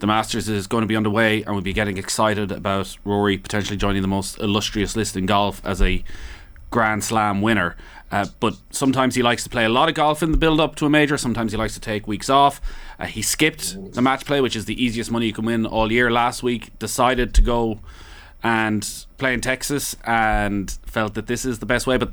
the 0.00 0.06
Masters 0.06 0.48
is 0.48 0.66
going 0.66 0.82
to 0.82 0.86
be 0.86 0.96
underway, 0.96 1.42
and 1.42 1.54
we'll 1.54 1.62
be 1.62 1.72
getting 1.72 1.96
excited 1.96 2.50
about 2.50 2.96
Rory 3.04 3.38
potentially 3.38 3.76
joining 3.76 4.02
the 4.02 4.08
most 4.08 4.38
illustrious 4.38 4.96
list 4.96 5.16
in 5.16 5.26
golf 5.26 5.62
as 5.64 5.80
a 5.80 6.02
Grand 6.70 7.04
Slam 7.04 7.40
winner. 7.40 7.76
Uh, 8.10 8.26
but 8.38 8.54
sometimes 8.70 9.14
he 9.14 9.22
likes 9.22 9.42
to 9.42 9.50
play 9.50 9.64
a 9.64 9.68
lot 9.68 9.88
of 9.88 9.94
golf 9.94 10.22
in 10.22 10.30
the 10.30 10.38
build 10.38 10.60
up 10.60 10.76
to 10.76 10.86
a 10.86 10.90
major. 10.90 11.16
Sometimes 11.16 11.52
he 11.52 11.58
likes 11.58 11.74
to 11.74 11.80
take 11.80 12.06
weeks 12.06 12.30
off. 12.30 12.60
Uh, 12.98 13.06
he 13.06 13.20
skipped 13.20 13.94
the 13.94 14.02
match 14.02 14.24
play, 14.24 14.40
which 14.40 14.54
is 14.54 14.66
the 14.66 14.82
easiest 14.82 15.10
money 15.10 15.26
you 15.26 15.32
can 15.32 15.44
win 15.44 15.66
all 15.66 15.90
year 15.90 16.10
last 16.10 16.42
week. 16.42 16.78
Decided 16.78 17.34
to 17.34 17.42
go 17.42 17.80
and 18.46 19.06
play 19.18 19.34
in 19.34 19.40
Texas 19.40 19.96
and 20.04 20.70
felt 20.86 21.14
that 21.14 21.26
this 21.26 21.44
is 21.44 21.58
the 21.58 21.66
best 21.66 21.84
way. 21.84 21.96
But 21.96 22.12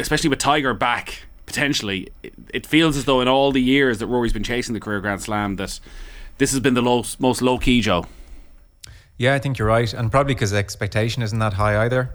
especially 0.00 0.30
with 0.30 0.40
Tiger 0.40 0.74
back 0.74 1.26
potentially, 1.46 2.08
it, 2.24 2.34
it 2.52 2.66
feels 2.66 2.96
as 2.96 3.04
though 3.04 3.20
in 3.20 3.28
all 3.28 3.52
the 3.52 3.62
years 3.62 3.98
that 3.98 4.08
Rory's 4.08 4.32
been 4.32 4.42
chasing 4.42 4.74
the 4.74 4.80
career 4.80 5.00
Grand 5.00 5.22
Slam 5.22 5.54
that 5.56 5.78
this 6.38 6.50
has 6.50 6.58
been 6.58 6.74
the 6.74 6.82
low, 6.82 7.04
most 7.20 7.40
low 7.40 7.56
key 7.56 7.80
Joe. 7.80 8.06
Yeah, 9.16 9.34
I 9.34 9.38
think 9.38 9.58
you're 9.58 9.68
right, 9.68 9.92
and 9.94 10.10
probably 10.10 10.34
because 10.34 10.52
expectation 10.52 11.22
isn't 11.22 11.38
that 11.38 11.52
high 11.52 11.84
either. 11.84 12.10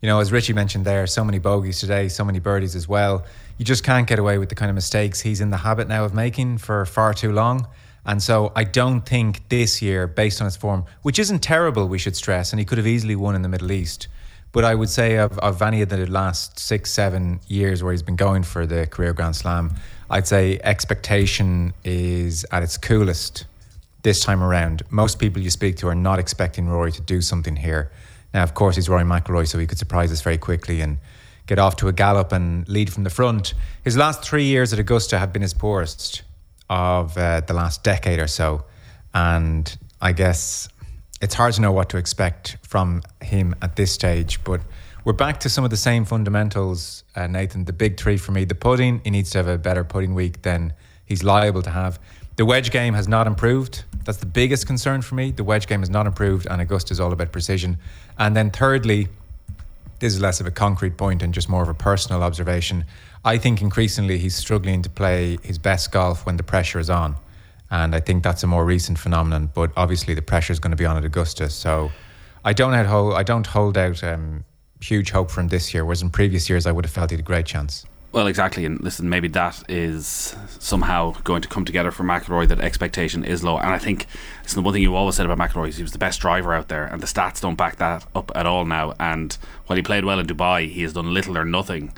You 0.00 0.06
know, 0.06 0.20
as 0.20 0.30
Richie 0.30 0.52
mentioned 0.52 0.84
there, 0.84 1.08
so 1.08 1.24
many 1.24 1.40
bogeys 1.40 1.80
today, 1.80 2.08
so 2.08 2.24
many 2.24 2.38
birdies 2.38 2.76
as 2.76 2.86
well. 2.86 3.24
You 3.58 3.64
just 3.64 3.82
can't 3.82 4.06
get 4.06 4.20
away 4.20 4.38
with 4.38 4.48
the 4.48 4.54
kind 4.54 4.70
of 4.70 4.76
mistakes 4.76 5.20
he's 5.20 5.40
in 5.40 5.50
the 5.50 5.56
habit 5.56 5.88
now 5.88 6.04
of 6.04 6.14
making 6.14 6.58
for 6.58 6.86
far 6.86 7.14
too 7.14 7.32
long. 7.32 7.66
And 8.06 8.22
so 8.22 8.52
I 8.54 8.64
don't 8.64 9.00
think 9.00 9.48
this 9.48 9.80
year, 9.80 10.06
based 10.06 10.40
on 10.40 10.44
his 10.44 10.56
form, 10.56 10.84
which 11.02 11.18
isn't 11.18 11.40
terrible, 11.40 11.88
we 11.88 11.98
should 11.98 12.16
stress, 12.16 12.52
and 12.52 12.60
he 12.60 12.66
could 12.66 12.78
have 12.78 12.86
easily 12.86 13.16
won 13.16 13.34
in 13.34 13.42
the 13.42 13.48
Middle 13.48 13.72
East. 13.72 14.08
But 14.52 14.64
I 14.64 14.74
would 14.74 14.90
say 14.90 15.16
of, 15.16 15.38
of 15.40 15.62
any 15.62 15.82
of 15.82 15.88
the 15.88 16.06
last 16.06 16.58
six, 16.58 16.92
seven 16.92 17.40
years 17.48 17.82
where 17.82 17.92
he's 17.92 18.02
been 18.02 18.16
going 18.16 18.44
for 18.44 18.66
the 18.66 18.86
career 18.86 19.12
Grand 19.12 19.34
Slam, 19.34 19.74
I'd 20.10 20.28
say 20.28 20.60
expectation 20.62 21.72
is 21.82 22.46
at 22.52 22.62
its 22.62 22.76
coolest 22.76 23.46
this 24.02 24.22
time 24.22 24.42
around. 24.42 24.82
Most 24.90 25.18
people 25.18 25.42
you 25.42 25.50
speak 25.50 25.76
to 25.78 25.88
are 25.88 25.94
not 25.94 26.18
expecting 26.18 26.68
Rory 26.68 26.92
to 26.92 27.00
do 27.00 27.20
something 27.20 27.56
here. 27.56 27.90
Now, 28.32 28.42
of 28.42 28.54
course, 28.54 28.76
he's 28.76 28.88
Rory 28.88 29.02
McIlroy, 29.02 29.48
so 29.48 29.58
he 29.58 29.66
could 29.66 29.78
surprise 29.78 30.12
us 30.12 30.20
very 30.20 30.38
quickly 30.38 30.82
and 30.82 30.98
get 31.46 31.58
off 31.58 31.76
to 31.76 31.88
a 31.88 31.92
gallop 31.92 32.30
and 32.30 32.68
lead 32.68 32.92
from 32.92 33.04
the 33.04 33.10
front. 33.10 33.54
His 33.82 33.96
last 33.96 34.22
three 34.22 34.44
years 34.44 34.72
at 34.72 34.78
Augusta 34.78 35.18
have 35.18 35.32
been 35.32 35.42
his 35.42 35.54
poorest 35.54 36.22
of 36.70 37.16
uh, 37.16 37.40
the 37.40 37.54
last 37.54 37.82
decade 37.82 38.18
or 38.18 38.26
so. 38.26 38.64
And 39.12 39.76
I 40.00 40.12
guess 40.12 40.68
it's 41.20 41.34
hard 41.34 41.54
to 41.54 41.60
know 41.60 41.72
what 41.72 41.88
to 41.90 41.96
expect 41.96 42.56
from 42.62 43.02
him 43.22 43.54
at 43.62 43.76
this 43.76 43.92
stage. 43.92 44.42
But 44.44 44.60
we're 45.04 45.12
back 45.12 45.40
to 45.40 45.48
some 45.48 45.64
of 45.64 45.70
the 45.70 45.76
same 45.76 46.04
fundamentals, 46.04 47.04
uh, 47.14 47.26
Nathan. 47.26 47.64
The 47.64 47.72
big 47.72 47.98
three 47.98 48.16
for 48.16 48.32
me 48.32 48.44
the 48.44 48.54
putting, 48.54 49.00
he 49.04 49.10
needs 49.10 49.30
to 49.30 49.38
have 49.38 49.48
a 49.48 49.58
better 49.58 49.84
putting 49.84 50.14
week 50.14 50.42
than 50.42 50.72
he's 51.04 51.22
liable 51.22 51.62
to 51.62 51.70
have. 51.70 51.98
The 52.36 52.44
wedge 52.44 52.70
game 52.70 52.94
has 52.94 53.06
not 53.06 53.26
improved. 53.26 53.84
That's 54.04 54.18
the 54.18 54.26
biggest 54.26 54.66
concern 54.66 55.02
for 55.02 55.14
me. 55.14 55.30
The 55.30 55.44
wedge 55.44 55.66
game 55.66 55.80
has 55.80 55.90
not 55.90 56.06
improved, 56.06 56.46
and 56.50 56.60
Augusta 56.60 56.92
is 56.92 57.00
all 57.00 57.12
about 57.12 57.30
precision. 57.30 57.78
And 58.18 58.34
then, 58.36 58.50
thirdly, 58.50 59.08
this 60.00 60.14
is 60.14 60.20
less 60.20 60.40
of 60.40 60.46
a 60.46 60.50
concrete 60.50 60.96
point 60.96 61.22
and 61.22 61.32
just 61.32 61.48
more 61.48 61.62
of 61.62 61.68
a 61.68 61.74
personal 61.74 62.22
observation. 62.22 62.84
I 63.24 63.38
think 63.38 63.62
increasingly 63.62 64.18
he's 64.18 64.34
struggling 64.34 64.82
to 64.82 64.90
play 64.90 65.38
his 65.42 65.58
best 65.58 65.90
golf 65.92 66.26
when 66.26 66.36
the 66.36 66.42
pressure 66.42 66.78
is 66.78 66.90
on. 66.90 67.16
And 67.70 67.94
I 67.94 68.00
think 68.00 68.22
that's 68.22 68.42
a 68.42 68.46
more 68.46 68.64
recent 68.64 68.98
phenomenon, 68.98 69.50
but 69.54 69.72
obviously 69.76 70.14
the 70.14 70.22
pressure 70.22 70.52
is 70.52 70.60
going 70.60 70.72
to 70.72 70.76
be 70.76 70.84
on 70.84 70.96
at 70.96 71.04
Augusta. 71.04 71.48
So 71.48 71.90
I 72.44 72.52
don't 72.52 72.74
hold, 72.84 73.14
I 73.14 73.22
don't 73.22 73.46
hold 73.46 73.78
out 73.78 74.04
um, 74.04 74.44
huge 74.80 75.10
hope 75.10 75.30
for 75.30 75.40
him 75.40 75.48
this 75.48 75.72
year, 75.72 75.84
whereas 75.84 76.02
in 76.02 76.10
previous 76.10 76.50
years 76.50 76.66
I 76.66 76.72
would 76.72 76.84
have 76.84 76.92
felt 76.92 77.10
he 77.10 77.14
had 77.16 77.20
a 77.20 77.26
great 77.26 77.46
chance. 77.46 77.86
Well, 78.12 78.28
exactly, 78.28 78.64
and 78.64 78.80
listen, 78.80 79.08
maybe 79.08 79.26
that 79.28 79.64
is 79.68 80.36
somehow 80.60 81.16
going 81.24 81.42
to 81.42 81.48
come 81.48 81.64
together 81.64 81.90
for 81.90 82.04
McIlroy. 82.04 82.46
That 82.46 82.60
expectation 82.60 83.24
is 83.24 83.42
low, 83.42 83.58
and 83.58 83.70
I 83.70 83.78
think 83.80 84.06
it's 84.44 84.54
the 84.54 84.62
one 84.62 84.72
thing 84.72 84.82
you 84.82 84.94
always 84.94 85.16
said 85.16 85.26
about 85.26 85.36
McIlroy 85.36 85.70
is 85.70 85.78
he 85.78 85.82
was 85.82 85.90
the 85.90 85.98
best 85.98 86.20
driver 86.20 86.54
out 86.54 86.68
there, 86.68 86.84
and 86.84 87.02
the 87.02 87.08
stats 87.08 87.40
don't 87.40 87.56
back 87.56 87.74
that 87.78 88.06
up 88.14 88.30
at 88.36 88.46
all 88.46 88.64
now. 88.64 88.94
And 89.00 89.36
while 89.66 89.76
he 89.76 89.82
played 89.82 90.04
well 90.04 90.20
in 90.20 90.28
Dubai, 90.28 90.70
he 90.70 90.82
has 90.82 90.92
done 90.92 91.12
little 91.12 91.36
or 91.36 91.44
nothing 91.44 91.92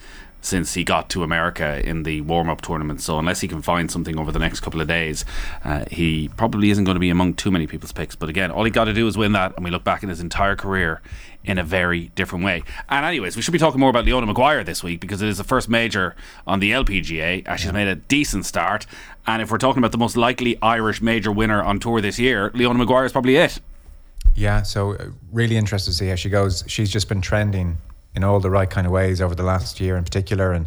since 0.47 0.75
he 0.75 0.85
got 0.85 1.11
to 1.11 1.23
America 1.23 1.87
in 1.87 2.05
the 2.05 2.21
warm 2.21 2.49
up 2.49 2.61
tournament. 2.61 3.01
So, 3.01 3.19
unless 3.19 3.41
he 3.41 3.49
can 3.49 3.63
find 3.63 3.91
something 3.91 4.19
over 4.19 4.31
the 4.31 4.39
next 4.39 4.61
couple 4.61 4.81
of 4.81 4.89
days, 4.89 5.25
uh, 5.65 5.85
he 5.91 6.29
probably 6.37 6.71
isn't 6.71 6.85
going 6.85 6.95
to 6.95 7.01
be 7.01 7.11
among 7.11 7.35
too 7.35 7.51
many 7.51 7.67
people's 7.67 7.93
picks. 7.93 8.15
But 8.15 8.29
again, 8.29 8.51
all 8.51 8.65
he 8.65 8.71
got 8.71 8.85
to 8.85 8.93
do 8.93 9.07
is 9.09 9.19
win 9.19 9.33
that, 9.33 9.57
and 9.57 9.65
we 9.65 9.71
look 9.71 9.85
back 9.85 10.03
in 10.03 10.09
his 10.09 10.21
entire 10.21 10.55
career 10.55 11.03
in 11.45 11.59
a 11.59 11.65
very 11.65 12.09
different 12.15 12.45
way. 12.45 12.63
And, 12.89 13.05
anyways, 13.05 13.37
we 13.37 13.43
should 13.43 13.53
be 13.53 13.59
talking 13.59 13.81
more 13.81 13.91
about 13.91 14.05
Leona 14.05 14.27
Maguire 14.27 14.65
this 14.65 14.83
week 14.83 15.01
because 15.01 15.21
it 15.21 15.29
is 15.29 15.39
the 15.39 15.45
first 15.45 15.69
major 15.69 16.15
on 16.47 16.61
the 16.61 16.71
LPGA. 16.71 17.47
Uh, 17.47 17.57
she's 17.57 17.73
made 17.73 17.89
a 17.89 17.97
decent 17.97 18.47
start. 18.47 18.87
And 19.27 19.43
if 19.43 19.51
we're 19.51 19.59
talking 19.59 19.79
about 19.79 19.93
the 19.93 19.99
most 19.99 20.17
likely 20.17 20.57
Irish 20.63 21.03
major 21.03 21.33
winner 21.33 21.63
on 21.63 21.81
tour 21.81 22.01
this 22.01 22.19
year, 22.19 22.51
Leona 22.55 22.79
Maguire 22.79 23.05
is 23.05 23.13
probably 23.13 23.37
it. 23.37 23.61
Yeah, 24.35 24.63
so 24.63 24.95
uh, 24.95 25.07
really 25.33 25.57
interested 25.57 25.91
to 25.91 25.97
see 25.97 26.09
how 26.09 26.15
she 26.15 26.29
goes. 26.29 26.63
She's 26.67 26.91
just 26.91 27.09
been 27.09 27.21
trending 27.21 27.79
in 28.17 28.25
all 28.25 28.41
the 28.41 28.51
right 28.51 28.69
kind 28.69 28.87
of 28.87 28.93
ways 28.93 29.21
over 29.21 29.35
the 29.35 29.43
last 29.43 29.79
year 29.79 29.97
in 29.97 30.03
particular. 30.03 30.53
And 30.53 30.67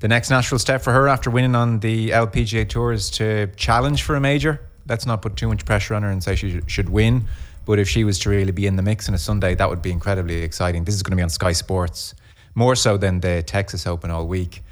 the 0.00 0.08
next 0.08 0.30
natural 0.30 0.58
step 0.58 0.82
for 0.82 0.92
her 0.92 1.08
after 1.08 1.30
winning 1.30 1.54
on 1.54 1.78
the 1.78 2.10
LPGA 2.10 2.68
Tour 2.68 2.92
is 2.92 3.08
to 3.10 3.46
challenge 3.56 4.02
for 4.02 4.16
a 4.16 4.20
major. 4.20 4.60
Let's 4.88 5.06
not 5.06 5.22
put 5.22 5.36
too 5.36 5.48
much 5.48 5.64
pressure 5.64 5.94
on 5.94 6.02
her 6.02 6.10
and 6.10 6.22
say 6.22 6.34
she 6.34 6.60
should 6.66 6.88
win. 6.88 7.24
But 7.64 7.78
if 7.78 7.88
she 7.88 8.02
was 8.04 8.18
to 8.20 8.30
really 8.30 8.52
be 8.52 8.66
in 8.66 8.76
the 8.76 8.82
mix 8.82 9.08
on 9.08 9.14
a 9.14 9.18
Sunday, 9.18 9.54
that 9.54 9.68
would 9.68 9.82
be 9.82 9.92
incredibly 9.92 10.42
exciting. 10.42 10.84
This 10.84 10.94
is 10.94 11.02
going 11.02 11.12
to 11.12 11.16
be 11.16 11.22
on 11.22 11.30
Sky 11.30 11.52
Sports, 11.52 12.14
more 12.54 12.74
so 12.74 12.96
than 12.96 13.20
the 13.20 13.42
Texas 13.42 13.86
Open 13.86 14.10
all 14.10 14.26
week. 14.26 14.62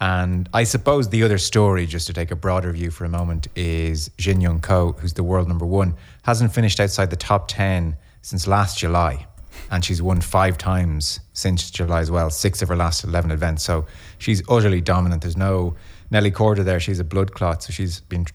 And 0.00 0.48
I 0.52 0.64
suppose 0.64 1.08
the 1.08 1.22
other 1.22 1.38
story, 1.38 1.86
just 1.86 2.06
to 2.08 2.12
take 2.12 2.30
a 2.30 2.36
broader 2.36 2.70
view 2.72 2.90
for 2.90 3.04
a 3.04 3.08
moment, 3.08 3.48
is 3.56 4.10
Jin 4.18 4.40
Young 4.40 4.60
Ko, 4.60 4.92
who's 4.92 5.14
the 5.14 5.22
world 5.22 5.48
number 5.48 5.64
one, 5.64 5.94
hasn't 6.24 6.52
finished 6.52 6.78
outside 6.78 7.10
the 7.10 7.16
top 7.16 7.48
10 7.48 7.96
since 8.20 8.46
last 8.46 8.78
July 8.78 9.26
and 9.70 9.84
she's 9.84 10.02
won 10.02 10.20
five 10.20 10.58
times 10.58 11.20
since 11.32 11.70
July 11.70 12.00
as 12.00 12.10
well, 12.10 12.30
six 12.30 12.62
of 12.62 12.68
her 12.68 12.76
last 12.76 13.04
11 13.04 13.30
events. 13.30 13.62
So 13.62 13.86
she's 14.18 14.42
utterly 14.48 14.80
dominant. 14.80 15.22
There's 15.22 15.36
no 15.36 15.76
Nelly 16.10 16.30
Korda 16.30 16.64
there. 16.64 16.78
She's 16.78 17.00
a 17.00 17.04
blood 17.04 17.32
clot, 17.32 17.62
so 17.62 17.72
she's 17.72 18.00
been 18.00 18.26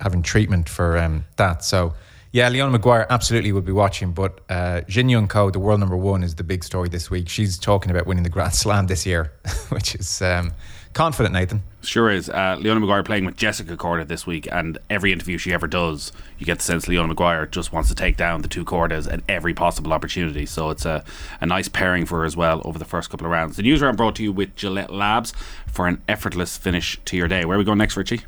having 0.00 0.22
treatment 0.22 0.68
for 0.68 0.98
um, 0.98 1.24
that. 1.36 1.64
So, 1.64 1.94
yeah, 2.30 2.48
Leona 2.48 2.70
Maguire 2.70 3.06
absolutely 3.10 3.52
would 3.52 3.64
be 3.64 3.72
watching, 3.72 4.12
but 4.12 4.40
uh, 4.48 4.82
Jin 4.82 5.08
Young 5.08 5.28
Ko, 5.28 5.50
the 5.50 5.58
world 5.58 5.80
number 5.80 5.96
one, 5.96 6.22
is 6.22 6.34
the 6.34 6.44
big 6.44 6.62
story 6.62 6.88
this 6.88 7.10
week. 7.10 7.28
She's 7.28 7.58
talking 7.58 7.90
about 7.90 8.06
winning 8.06 8.22
the 8.22 8.30
Grand 8.30 8.54
Slam 8.54 8.86
this 8.86 9.06
year, 9.06 9.32
which 9.70 9.94
is 9.94 10.20
um, 10.22 10.52
confident, 10.92 11.34
Nathan. 11.34 11.62
Sure 11.82 12.10
is. 12.10 12.28
Uh, 12.28 12.56
Leona 12.60 12.80
Maguire 12.80 13.02
playing 13.02 13.24
with 13.24 13.36
Jessica 13.36 13.76
Korda 13.76 14.06
this 14.06 14.26
week, 14.26 14.46
and 14.52 14.78
every 14.88 15.12
interview 15.12 15.38
she 15.38 15.52
ever 15.52 15.66
does, 15.66 16.12
you 16.38 16.46
get 16.46 16.58
the 16.58 16.64
sense 16.64 16.86
Leona 16.86 17.08
Maguire 17.08 17.46
just 17.46 17.72
wants 17.72 17.88
to 17.88 17.94
take 17.94 18.16
down 18.16 18.42
the 18.42 18.48
two 18.48 18.64
Kordas 18.64 19.12
at 19.12 19.20
every 19.28 19.54
possible 19.54 19.92
opportunity. 19.92 20.46
So 20.46 20.70
it's 20.70 20.84
a, 20.84 21.04
a 21.40 21.46
nice 21.46 21.68
pairing 21.68 22.06
for 22.06 22.20
her 22.20 22.24
as 22.24 22.36
well 22.36 22.62
over 22.64 22.78
the 22.78 22.84
first 22.84 23.10
couple 23.10 23.26
of 23.26 23.32
rounds. 23.32 23.56
The 23.56 23.62
news 23.62 23.82
round 23.82 23.96
brought 23.96 24.16
to 24.16 24.22
you 24.22 24.32
with 24.32 24.54
Gillette 24.54 24.92
Labs 24.92 25.32
for 25.66 25.88
an 25.88 26.00
effortless 26.08 26.56
finish 26.56 26.98
to 27.04 27.16
your 27.16 27.28
day. 27.28 27.44
Where 27.44 27.56
are 27.56 27.58
we 27.58 27.64
going 27.64 27.78
next, 27.78 27.96
Richie? 27.96 28.20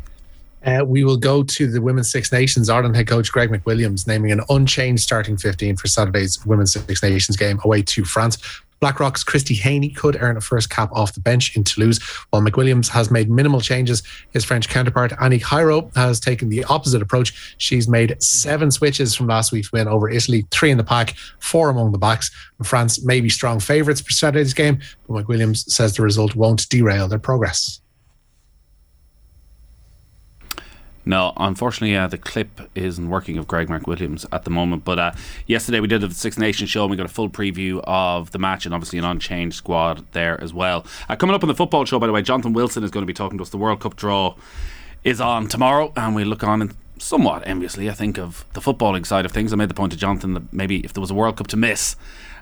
Uh, 0.65 0.83
we 0.85 1.05
will 1.05 1.19
go 1.19 1.43
to 1.43 1.71
the 1.71 1.81
Women's 1.81 2.11
Six 2.11 2.33
Nations. 2.33 2.71
Ireland 2.71 2.97
head 2.97 3.07
coach 3.07 3.31
Greg 3.31 3.51
McWilliams 3.51 4.07
naming 4.07 4.33
an 4.33 4.41
unchanged 4.49 5.03
starting 5.03 5.37
15 5.37 5.77
for 5.77 5.89
Saturday's 5.89 6.45
Women's 6.47 6.73
Six 6.73 7.03
Nations 7.03 7.37
game 7.37 7.61
away 7.65 7.83
to 7.83 8.05
France. 8.05 8.39
BlackRock's 8.81 9.25
Christy 9.25 9.55
Haney 9.55 9.91
could 9.91 10.17
earn 10.21 10.37
a 10.37 10.41
first 10.41 10.71
cap 10.71 10.91
off 10.93 11.15
the 11.15 11.21
bench 11.21 11.57
in 11.57 11.65
Toulouse, 11.65 12.03
while 12.31 12.43
McWilliams 12.43 12.89
has 12.89 13.11
made 13.11 13.31
minimal 13.31 13.61
changes. 13.61 14.03
His 14.31 14.45
French 14.45 14.69
counterpart, 14.69 15.13
Annick 15.13 15.43
Hayraud, 15.43 15.95
has 15.97 16.21
taken 16.21 16.49
the 16.49 16.65
opposite 16.65 17.03
approach. 17.03 17.55
She's 17.59 17.89
made 17.89 18.23
seven 18.23 18.71
switches 18.71 19.15
from 19.15 19.27
last 19.27 19.53
week's 19.53 19.73
win 19.73 19.89
over 19.89 20.09
Italy, 20.09 20.47
three 20.51 20.71
in 20.71 20.79
the 20.79 20.85
pack, 20.85 21.15
four 21.39 21.71
among 21.71 21.93
the 21.93 21.99
backs. 21.99 22.31
France 22.63 23.05
may 23.05 23.21
be 23.21 23.29
strong 23.29 23.61
favourites 23.61 24.01
for 24.01 24.13
Saturday's 24.13 24.55
game, 24.55 24.81
but 25.09 25.25
McWilliams 25.25 25.69
says 25.71 25.95
the 25.95 26.03
result 26.03 26.35
won't 26.35 26.69
derail 26.69 27.09
their 27.09 27.19
progress. 27.19 27.81
No, 31.07 31.33
unfortunately, 31.37 31.97
uh, 31.97 32.07
the 32.07 32.19
clip 32.19 32.61
isn't 32.75 33.09
working 33.09 33.37
of 33.37 33.47
Greg 33.47 33.69
McWilliams 33.69 34.25
at 34.33 34.45
the 34.45 34.51
moment. 34.51 34.85
But 34.85 34.99
uh, 34.99 35.13
yesterday 35.47 35.81
we 35.81 35.89
did 35.89 36.01
the 36.01 36.11
Six 36.13 36.39
Nations 36.39 36.71
show 36.71 36.83
and 36.83 36.91
we 36.91 36.97
got 36.97 37.07
a 37.07 37.11
full 37.11 37.29
preview 37.29 37.81
of 37.85 38.31
the 38.31 38.39
match 38.39 38.65
and 38.65 38.75
obviously 38.75 38.99
an 38.99 39.05
unchanged 39.05 39.57
squad 39.57 40.05
there 40.13 40.41
as 40.43 40.55
well. 40.55 40.87
Uh, 41.09 41.17
coming 41.17 41.35
up 41.35 41.43
on 41.43 41.49
the 41.49 41.55
football 41.55 41.85
show, 41.85 41.99
by 41.99 42.07
the 42.07 42.13
way, 42.13 42.23
Jonathan 42.23 42.53
Wilson 42.53 42.85
is 42.85 42.91
going 42.91 43.03
to 43.03 43.07
be 43.07 43.15
talking 43.15 43.39
to 43.39 43.43
us. 43.43 43.51
The 43.51 43.59
World 43.59 43.81
Cup 43.81 43.97
draw 43.97 44.35
is 45.03 45.21
on 45.21 45.49
tomorrow 45.49 45.93
and 45.97 46.15
we 46.15 46.25
look 46.25 46.43
on 46.43 46.73
somewhat 46.99 47.47
enviously, 47.47 47.91
I 47.91 47.93
think, 47.93 48.19
of 48.19 48.45
the 48.55 48.61
footballing 48.61 49.05
side 49.05 49.27
of 49.27 49.33
things. 49.33 49.53
I 49.53 49.57
made 49.57 49.69
the 49.69 49.75
point 49.75 49.93
to 49.93 49.99
Jonathan 49.99 50.35
that 50.35 50.53
maybe 50.53 50.81
if 50.81 50.93
there 50.95 51.01
was 51.01 51.11
a 51.11 51.15
World 51.15 51.37
Cup 51.37 51.49
to 51.49 51.57
miss, 51.57 51.97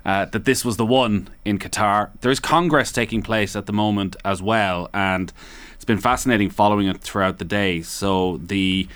uh, 0.05 0.25
that 0.25 0.45
this 0.45 0.65
was 0.65 0.77
the 0.77 0.85
one 0.85 1.29
in 1.45 1.59
Qatar. 1.59 2.09
There's 2.21 2.39
Congress 2.39 2.91
taking 2.91 3.21
place 3.21 3.55
at 3.55 3.65
the 3.65 3.73
moment 3.73 4.15
as 4.25 4.41
well, 4.41 4.89
and 4.93 5.31
it's 5.75 5.85
been 5.85 5.97
fascinating 5.99 6.49
following 6.49 6.87
it 6.87 7.01
throughout 7.01 7.37
the 7.37 7.45
day. 7.45 7.81
So 7.81 8.37
the 8.37 8.87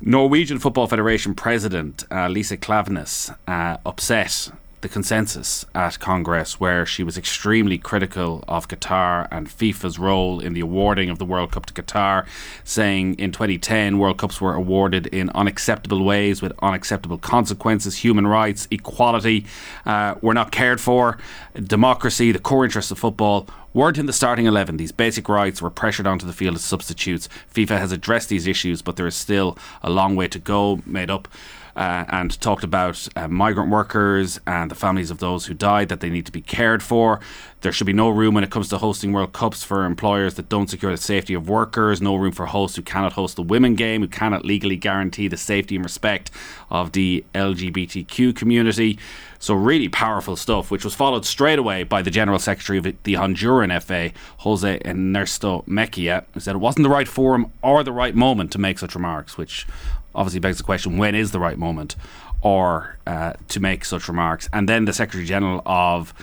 Norwegian 0.00 0.58
Football 0.58 0.86
Federation 0.86 1.34
president 1.34 2.04
uh, 2.10 2.28
Lise 2.28 2.52
Klaveness 2.52 3.34
uh, 3.46 3.76
upset 3.84 4.50
the 4.80 4.88
consensus 4.88 5.66
at 5.74 5.98
Congress, 5.98 6.58
where 6.58 6.86
she 6.86 7.02
was 7.02 7.18
extremely 7.18 7.76
critical 7.76 8.42
of 8.48 8.68
Qatar 8.68 9.28
and 9.30 9.48
FIFA's 9.48 9.98
role 9.98 10.40
in 10.40 10.54
the 10.54 10.60
awarding 10.60 11.10
of 11.10 11.18
the 11.18 11.24
World 11.24 11.52
Cup 11.52 11.66
to 11.66 11.74
Qatar, 11.74 12.26
saying 12.64 13.14
in 13.14 13.32
2010 13.32 13.98
World 13.98 14.18
Cups 14.18 14.40
were 14.40 14.54
awarded 14.54 15.06
in 15.08 15.30
unacceptable 15.30 16.04
ways 16.04 16.40
with 16.40 16.52
unacceptable 16.62 17.18
consequences. 17.18 17.98
Human 17.98 18.26
rights, 18.26 18.66
equality 18.70 19.46
uh, 19.84 20.14
were 20.22 20.34
not 20.34 20.50
cared 20.50 20.80
for. 20.80 21.18
Democracy, 21.54 22.32
the 22.32 22.38
core 22.38 22.64
interests 22.64 22.90
of 22.90 22.98
football, 22.98 23.46
weren't 23.72 23.98
in 23.98 24.06
the 24.06 24.12
starting 24.12 24.46
11. 24.46 24.76
These 24.78 24.92
basic 24.92 25.28
rights 25.28 25.60
were 25.60 25.70
pressured 25.70 26.06
onto 26.06 26.26
the 26.26 26.32
field 26.32 26.54
as 26.54 26.64
substitutes. 26.64 27.28
FIFA 27.54 27.78
has 27.78 27.92
addressed 27.92 28.28
these 28.28 28.46
issues, 28.46 28.82
but 28.82 28.96
there 28.96 29.06
is 29.06 29.14
still 29.14 29.56
a 29.82 29.90
long 29.90 30.16
way 30.16 30.28
to 30.28 30.38
go, 30.38 30.80
made 30.86 31.10
up. 31.10 31.28
Uh, 31.76 32.04
and 32.08 32.40
talked 32.40 32.64
about 32.64 33.08
uh, 33.16 33.28
migrant 33.28 33.70
workers 33.70 34.40
and 34.46 34.70
the 34.70 34.74
families 34.74 35.10
of 35.10 35.18
those 35.18 35.46
who 35.46 35.54
died, 35.54 35.88
that 35.88 36.00
they 36.00 36.10
need 36.10 36.26
to 36.26 36.32
be 36.32 36.40
cared 36.40 36.82
for. 36.82 37.20
There 37.62 37.72
should 37.72 37.86
be 37.86 37.92
no 37.92 38.08
room 38.08 38.34
when 38.34 38.42
it 38.42 38.50
comes 38.50 38.68
to 38.70 38.78
hosting 38.78 39.12
World 39.12 39.34
Cups 39.34 39.62
for 39.62 39.84
employers 39.84 40.34
that 40.34 40.48
don't 40.48 40.70
secure 40.70 40.92
the 40.92 40.96
safety 40.96 41.34
of 41.34 41.48
workers, 41.48 42.00
no 42.00 42.16
room 42.16 42.32
for 42.32 42.46
hosts 42.46 42.76
who 42.76 42.82
cannot 42.82 43.12
host 43.12 43.36
the 43.36 43.42
women 43.42 43.74
game, 43.74 44.00
who 44.00 44.08
cannot 44.08 44.46
legally 44.46 44.76
guarantee 44.76 45.28
the 45.28 45.36
safety 45.36 45.76
and 45.76 45.84
respect 45.84 46.30
of 46.70 46.92
the 46.92 47.22
LGBTQ 47.34 48.34
community. 48.34 48.98
So, 49.38 49.54
really 49.54 49.88
powerful 49.88 50.36
stuff, 50.36 50.70
which 50.70 50.84
was 50.84 50.94
followed 50.94 51.24
straight 51.24 51.58
away 51.58 51.82
by 51.82 52.02
the 52.02 52.10
General 52.10 52.38
Secretary 52.38 52.78
of 52.78 52.84
the 52.84 53.14
Honduran 53.14 53.82
FA, 53.82 54.12
Jose 54.38 54.80
Ernesto 54.84 55.64
Mejia, 55.66 56.24
who 56.32 56.40
said 56.40 56.54
it 56.54 56.58
wasn't 56.58 56.84
the 56.84 56.90
right 56.90 57.08
forum 57.08 57.52
or 57.62 57.82
the 57.82 57.92
right 57.92 58.14
moment 58.14 58.52
to 58.52 58.58
make 58.58 58.78
such 58.78 58.94
remarks, 58.94 59.38
which 59.38 59.66
obviously 60.14 60.40
begs 60.40 60.58
the 60.58 60.64
question 60.64 60.98
when 60.98 61.14
is 61.14 61.32
the 61.32 61.40
right 61.40 61.58
moment 61.58 61.96
or 62.42 62.96
uh, 63.06 63.34
to 63.48 63.60
make 63.60 63.84
such 63.84 64.08
remarks. 64.08 64.48
And 64.52 64.68
then 64.68 64.84
the 64.84 64.92
Secretary 64.92 65.26
General 65.26 65.62
of 65.66 66.14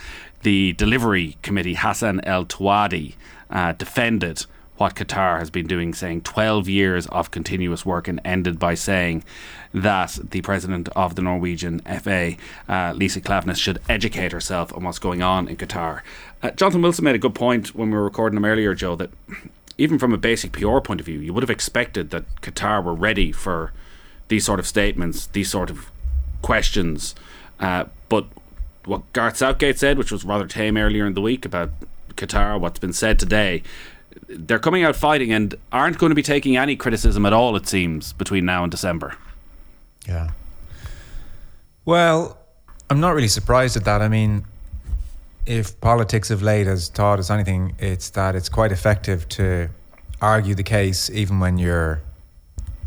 the 0.44 0.74
Delivery 0.74 1.38
Committee, 1.42 1.76
Hassan 1.76 2.22
Al 2.22 2.46
Thawadi, 2.46 3.16
uh, 3.50 3.74
defended 3.74 4.46
what 4.78 4.96
Qatar 4.96 5.40
has 5.40 5.50
been 5.50 5.66
doing, 5.66 5.94
saying 5.94 6.22
12 6.22 6.70
years 6.70 7.08
of 7.08 7.32
continuous 7.32 7.86
work, 7.86 8.08
and 8.08 8.22
ended 8.24 8.60
by 8.60 8.76
saying 8.76 9.24
that 9.74 10.20
the 10.30 10.42
president 10.42 10.88
of 10.90 11.16
the 11.16 11.22
Norwegian 11.22 11.80
FA, 11.80 12.36
uh, 12.70 12.94
Lise 12.96 13.18
Klaveness, 13.18 13.58
should 13.58 13.82
educate 13.90 14.32
herself 14.32 14.74
on 14.76 14.84
what's 14.84 15.00
going 15.00 15.24
on 15.24 15.48
in 15.48 15.56
Qatar. 15.56 16.02
Uh, 16.44 16.52
Jonathan 16.52 16.84
Wilson 16.84 17.06
made 17.06 17.16
a 17.16 17.20
good 17.20 17.34
point 17.34 17.74
when 17.74 17.90
we 17.90 17.98
were 17.98 18.04
recording 18.04 18.38
him 18.38 18.46
earlier, 18.46 18.76
Joe, 18.76 18.96
that 18.96 19.10
even 19.78 20.00
from 20.00 20.14
a 20.14 20.18
basic 20.18 20.52
PR 20.52 20.80
point 20.80 21.00
of 21.00 21.06
view, 21.06 21.20
you 21.20 21.34
would 21.34 21.44
have 21.44 21.50
expected 21.50 22.10
that 22.10 22.24
Qatar 22.42 22.84
were 22.84 22.94
ready 22.94 23.32
for 23.32 23.72
these 24.28 24.46
sort 24.46 24.60
of 24.60 24.68
statements, 24.68 25.28
these 25.28 25.50
sort 25.50 25.70
of 25.70 25.92
questions. 26.42 27.16
Uh, 27.60 27.86
but 28.10 28.26
what 28.86 29.02
Gareth 29.14 29.38
Southgate 29.38 29.78
said, 29.78 29.98
which 29.98 30.12
was 30.12 30.24
rather 30.24 30.48
tame 30.48 30.78
earlier 30.78 31.06
in 31.06 31.14
the 31.14 31.22
week 31.22 31.46
about 31.46 31.70
Qatar, 32.16 32.60
what's 32.60 32.80
been 32.80 32.94
said 32.94 33.20
today, 33.20 33.64
they're 34.28 34.60
coming 34.60 34.84
out 34.84 34.96
fighting 34.96 35.32
and 35.32 35.56
aren't 35.72 35.98
going 35.98 36.10
to 36.10 36.16
be 36.16 36.24
taking 36.24 36.58
any 36.58 36.76
criticism 36.76 37.26
at 37.26 37.34
all, 37.34 37.56
it 37.56 37.68
seems, 37.68 38.14
between 38.14 38.46
now 38.46 38.64
and 38.64 38.72
December. 38.72 39.16
Yeah. 40.08 40.32
Well, 41.86 42.38
I'm 42.90 43.00
not 43.00 43.14
really 43.14 43.28
surprised 43.28 43.78
at 43.78 43.86
that. 43.86 44.02
I 44.02 44.08
mean, 44.08 44.46
if 45.48 45.80
politics 45.80 46.30
of 46.30 46.44
late 46.44 46.68
has 46.68 46.90
taught 46.90 47.20
us 47.20 47.30
anything, 47.30 47.74
it's 47.80 48.10
that 48.12 48.36
it's 48.36 48.50
quite 48.50 48.74
effective 48.74 49.28
to 49.30 49.70
argue 50.22 50.54
the 50.54 50.64
case 50.64 51.10
even 51.10 51.40
when 51.40 51.58
you're 51.58 52.02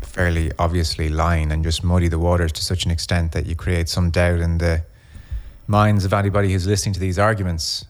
fairly 0.01 0.51
obviously 0.59 1.09
lying 1.09 1.51
and 1.51 1.63
just 1.63 1.83
muddy 1.83 2.07
the 2.07 2.19
waters 2.19 2.51
to 2.51 2.61
such 2.63 2.85
an 2.85 2.91
extent 2.91 3.31
that 3.31 3.45
you 3.47 3.55
create 3.55 3.89
some 3.89 4.11
doubt 4.11 4.39
in 4.39 4.59
the 4.59 4.83
minds 5.67 6.05
of 6.05 6.13
anybody 6.13 6.51
who's 6.51 6.67
listening 6.67 6.93
to 6.93 6.99
these 6.99 7.17
arguments. 7.17 7.85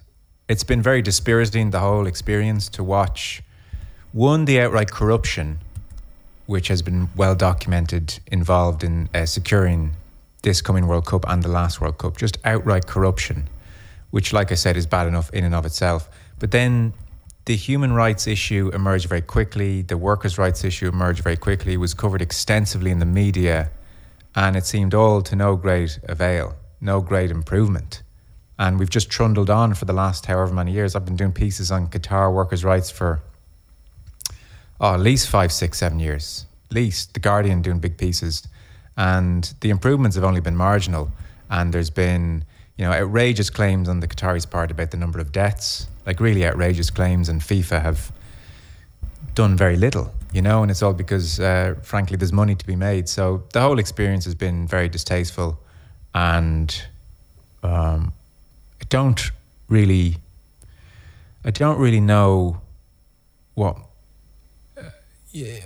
it's 0.47 0.63
been 0.63 0.81
very 0.81 1.01
dispiriting 1.01 1.71
the 1.71 1.79
whole 1.79 2.05
experience 2.05 2.69
to 2.69 2.83
watch 2.83 3.41
one 4.11 4.45
the 4.45 4.59
outright 4.59 4.91
corruption 4.91 5.57
which 6.45 6.67
has 6.67 6.81
been 6.81 7.09
well 7.15 7.33
documented 7.33 8.19
involved 8.27 8.83
in 8.83 9.09
uh, 9.13 9.25
securing 9.25 9.91
this 10.43 10.61
coming 10.61 10.85
World 10.85 11.05
Cup 11.05 11.25
and 11.27 11.41
the 11.41 11.49
last 11.49 11.81
World 11.81 11.97
Cup 11.97 12.17
just 12.17 12.37
outright 12.45 12.85
corruption 12.85 13.47
which 14.11 14.31
like 14.31 14.51
I 14.51 14.55
said 14.55 14.77
is 14.77 14.85
bad 14.85 15.07
enough 15.07 15.29
in 15.33 15.43
and 15.43 15.55
of 15.55 15.65
itself. 15.65 16.09
But 16.39 16.51
then 16.51 16.93
the 17.45 17.55
human 17.55 17.93
rights 17.93 18.27
issue 18.27 18.69
emerged 18.73 19.09
very 19.09 19.21
quickly. 19.21 19.81
The 19.81 19.97
workers 19.97 20.37
rights 20.37 20.63
issue 20.63 20.87
emerged 20.87 21.23
very 21.23 21.37
quickly. 21.37 21.75
Was 21.75 21.93
covered 21.93 22.21
extensively 22.21 22.91
in 22.91 22.99
the 22.99 23.05
media. 23.05 23.71
And 24.35 24.55
it 24.55 24.65
seemed 24.65 24.93
all 24.93 25.21
to 25.23 25.35
no 25.35 25.55
great 25.55 25.99
avail 26.03 26.55
no 26.81 26.99
great 26.99 27.31
improvement. 27.31 28.01
And 28.57 28.79
we've 28.79 28.89
just 28.89 29.09
trundled 29.09 29.49
on 29.49 29.75
for 29.75 29.85
the 29.85 29.93
last 29.93 30.25
however 30.25 30.53
many 30.53 30.71
years. 30.71 30.95
I've 30.95 31.05
been 31.05 31.15
doing 31.15 31.31
pieces 31.31 31.71
on 31.71 31.87
Qatar 31.87 32.33
workers' 32.33 32.65
rights 32.65 32.89
for 32.89 33.21
oh, 34.79 34.95
at 34.95 34.99
least 34.99 35.29
five, 35.29 35.51
six, 35.51 35.77
seven 35.77 35.99
years. 35.99 36.45
At 36.69 36.75
least. 36.75 37.13
The 37.13 37.19
Guardian 37.19 37.61
doing 37.61 37.79
big 37.79 37.97
pieces, 37.97 38.47
and 38.97 39.53
the 39.61 39.69
improvements 39.69 40.15
have 40.15 40.23
only 40.23 40.41
been 40.41 40.55
marginal. 40.55 41.11
And 41.49 41.73
there's 41.73 41.89
been 41.89 42.45
you 42.81 42.87
know 42.87 42.93
outrageous 42.93 43.51
claims 43.51 43.87
on 43.87 43.99
the 43.99 44.07
Qataris' 44.07 44.49
part 44.49 44.71
about 44.71 44.89
the 44.89 44.97
number 44.97 45.19
of 45.19 45.31
deaths, 45.31 45.87
like 46.07 46.19
really 46.19 46.43
outrageous 46.43 46.89
claims, 46.89 47.29
and 47.29 47.39
FIFA 47.39 47.79
have 47.83 48.11
done 49.35 49.55
very 49.55 49.77
little. 49.77 50.11
You 50.33 50.41
know, 50.41 50.63
and 50.63 50.71
it's 50.71 50.81
all 50.81 50.93
because, 50.93 51.39
uh, 51.39 51.75
frankly, 51.83 52.17
there's 52.17 52.33
money 52.33 52.55
to 52.55 52.65
be 52.65 52.75
made. 52.75 53.07
So 53.07 53.43
the 53.53 53.61
whole 53.61 53.77
experience 53.77 54.25
has 54.25 54.33
been 54.33 54.65
very 54.65 54.89
distasteful, 54.89 55.59
and 56.15 56.83
um, 57.61 58.13
I 58.81 58.85
don't 58.89 59.29
really, 59.69 60.15
I 61.45 61.51
don't 61.51 61.77
really 61.77 61.99
know 61.99 62.61
what, 63.53 63.77
uh, 64.75 64.89
yeah, 65.31 65.59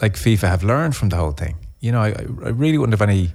like 0.00 0.14
FIFA 0.14 0.48
have 0.48 0.64
learned 0.64 0.96
from 0.96 1.10
the 1.10 1.16
whole 1.16 1.32
thing. 1.32 1.56
You 1.80 1.92
know, 1.92 2.00
I, 2.00 2.10
I 2.44 2.50
really 2.50 2.78
wouldn't 2.78 2.98
have 2.98 3.06
any, 3.06 3.32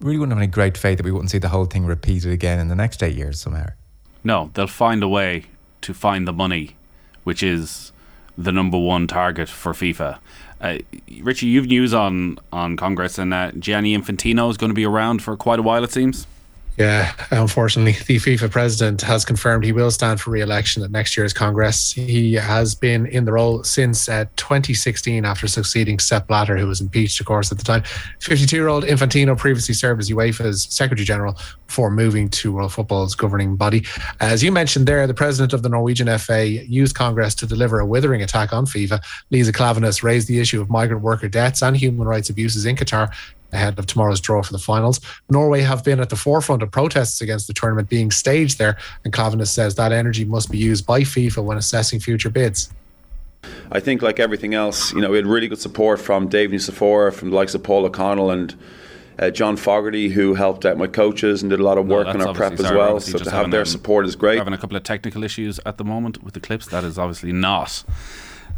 really 0.00 0.18
wouldn't 0.18 0.36
have 0.36 0.42
any 0.42 0.50
great 0.50 0.76
faith 0.76 0.98
that 0.98 1.04
we 1.04 1.12
wouldn't 1.12 1.30
see 1.30 1.38
the 1.38 1.48
whole 1.48 1.66
thing 1.66 1.86
repeated 1.86 2.32
again 2.32 2.58
in 2.58 2.68
the 2.68 2.74
next 2.74 3.02
eight 3.02 3.16
years 3.16 3.40
somehow. 3.40 3.66
No, 4.24 4.50
they'll 4.54 4.66
find 4.66 5.02
a 5.02 5.08
way 5.08 5.44
to 5.82 5.94
find 5.94 6.26
the 6.26 6.32
money, 6.32 6.76
which 7.24 7.42
is 7.42 7.92
the 8.36 8.52
number 8.52 8.78
one 8.78 9.06
target 9.06 9.48
for 9.48 9.72
FIFA. 9.72 10.18
Uh, 10.60 10.78
Richie, 11.20 11.46
you've 11.46 11.66
news 11.66 11.92
on 11.94 12.38
on 12.52 12.76
Congress, 12.76 13.18
and 13.18 13.32
uh, 13.32 13.52
Gianni 13.52 13.96
Infantino 13.96 14.50
is 14.50 14.56
going 14.56 14.70
to 14.70 14.74
be 14.74 14.84
around 14.86 15.22
for 15.22 15.36
quite 15.36 15.58
a 15.58 15.62
while, 15.62 15.84
it 15.84 15.92
seems. 15.92 16.26
Yeah, 16.76 17.12
unfortunately, 17.30 17.92
the 17.92 18.16
FIFA 18.16 18.50
president 18.50 19.00
has 19.00 19.24
confirmed 19.24 19.64
he 19.64 19.72
will 19.72 19.90
stand 19.90 20.20
for 20.20 20.30
re-election 20.30 20.82
at 20.82 20.90
next 20.90 21.16
year's 21.16 21.32
Congress. 21.32 21.92
He 21.92 22.34
has 22.34 22.74
been 22.74 23.06
in 23.06 23.24
the 23.24 23.32
role 23.32 23.64
since 23.64 24.10
uh, 24.10 24.26
2016 24.36 25.24
after 25.24 25.48
succeeding 25.48 25.98
Sepp 25.98 26.26
Blatter, 26.26 26.58
who 26.58 26.66
was 26.66 26.82
impeached, 26.82 27.18
of 27.18 27.24
course, 27.24 27.50
at 27.50 27.56
the 27.56 27.64
time. 27.64 27.82
52-year-old 28.20 28.84
Infantino 28.84 29.38
previously 29.38 29.74
served 29.74 30.00
as 30.02 30.10
UEFA's 30.10 30.64
Secretary 30.64 31.06
General 31.06 31.34
before 31.66 31.90
moving 31.90 32.28
to 32.28 32.52
World 32.52 32.74
Football's 32.74 33.14
governing 33.14 33.56
body. 33.56 33.84
As 34.20 34.42
you 34.42 34.52
mentioned 34.52 34.86
there, 34.86 35.06
the 35.06 35.14
president 35.14 35.54
of 35.54 35.62
the 35.62 35.70
Norwegian 35.70 36.06
FA 36.18 36.46
used 36.46 36.94
Congress 36.94 37.34
to 37.36 37.46
deliver 37.46 37.80
a 37.80 37.86
withering 37.86 38.22
attack 38.22 38.52
on 38.52 38.66
FIFA. 38.66 39.02
Lise 39.30 39.50
Klaveness 39.50 40.02
raised 40.02 40.28
the 40.28 40.40
issue 40.40 40.60
of 40.60 40.68
migrant 40.68 41.02
worker 41.02 41.28
deaths 41.28 41.62
and 41.62 41.74
human 41.74 42.06
rights 42.06 42.28
abuses 42.28 42.66
in 42.66 42.76
Qatar 42.76 43.10
ahead 43.56 43.78
of 43.78 43.86
tomorrow's 43.86 44.20
draw 44.20 44.42
for 44.42 44.52
the 44.52 44.58
finals. 44.58 45.00
Norway 45.28 45.62
have 45.62 45.82
been 45.82 46.00
at 46.00 46.10
the 46.10 46.16
forefront 46.16 46.62
of 46.62 46.70
protests 46.70 47.20
against 47.20 47.46
the 47.46 47.54
tournament 47.54 47.88
being 47.88 48.10
staged 48.10 48.58
there, 48.58 48.76
and 49.04 49.12
Klaveness 49.12 49.48
says 49.48 49.74
that 49.74 49.92
energy 49.92 50.24
must 50.24 50.50
be 50.50 50.58
used 50.58 50.86
by 50.86 51.00
FIFA 51.00 51.44
when 51.44 51.58
assessing 51.58 51.98
future 51.98 52.30
bids. 52.30 52.70
I 53.70 53.80
think, 53.80 54.02
like 54.02 54.18
everything 54.20 54.54
else, 54.54 54.92
you 54.92 55.00
know, 55.00 55.10
we 55.10 55.16
had 55.16 55.26
really 55.26 55.48
good 55.48 55.60
support 55.60 56.00
from 56.00 56.28
Dave 56.28 56.50
Nucifora, 56.50 57.12
from 57.12 57.30
the 57.30 57.36
likes 57.36 57.54
of 57.54 57.62
Paul 57.62 57.84
O'Connell 57.84 58.30
and 58.30 58.54
uh, 59.18 59.30
John 59.30 59.56
Fogarty, 59.56 60.08
who 60.08 60.34
helped 60.34 60.66
out 60.66 60.76
my 60.76 60.86
coaches 60.86 61.42
and 61.42 61.50
did 61.50 61.60
a 61.60 61.62
lot 61.64 61.78
of 61.78 61.86
work 61.86 62.06
no, 62.06 62.12
on 62.12 62.22
our 62.22 62.34
prep 62.34 62.54
as 62.54 62.70
well. 62.70 63.00
So 63.00 63.18
to 63.18 63.30
have 63.30 63.50
their 63.50 63.60
um, 63.60 63.66
support 63.66 64.04
is 64.06 64.16
great. 64.16 64.38
Having 64.38 64.54
a 64.54 64.58
couple 64.58 64.76
of 64.76 64.82
technical 64.82 65.24
issues 65.24 65.58
at 65.64 65.78
the 65.78 65.84
moment 65.84 66.22
with 66.22 66.34
the 66.34 66.40
clips, 66.40 66.66
that 66.68 66.84
is 66.84 66.98
obviously 66.98 67.32
not 67.32 67.84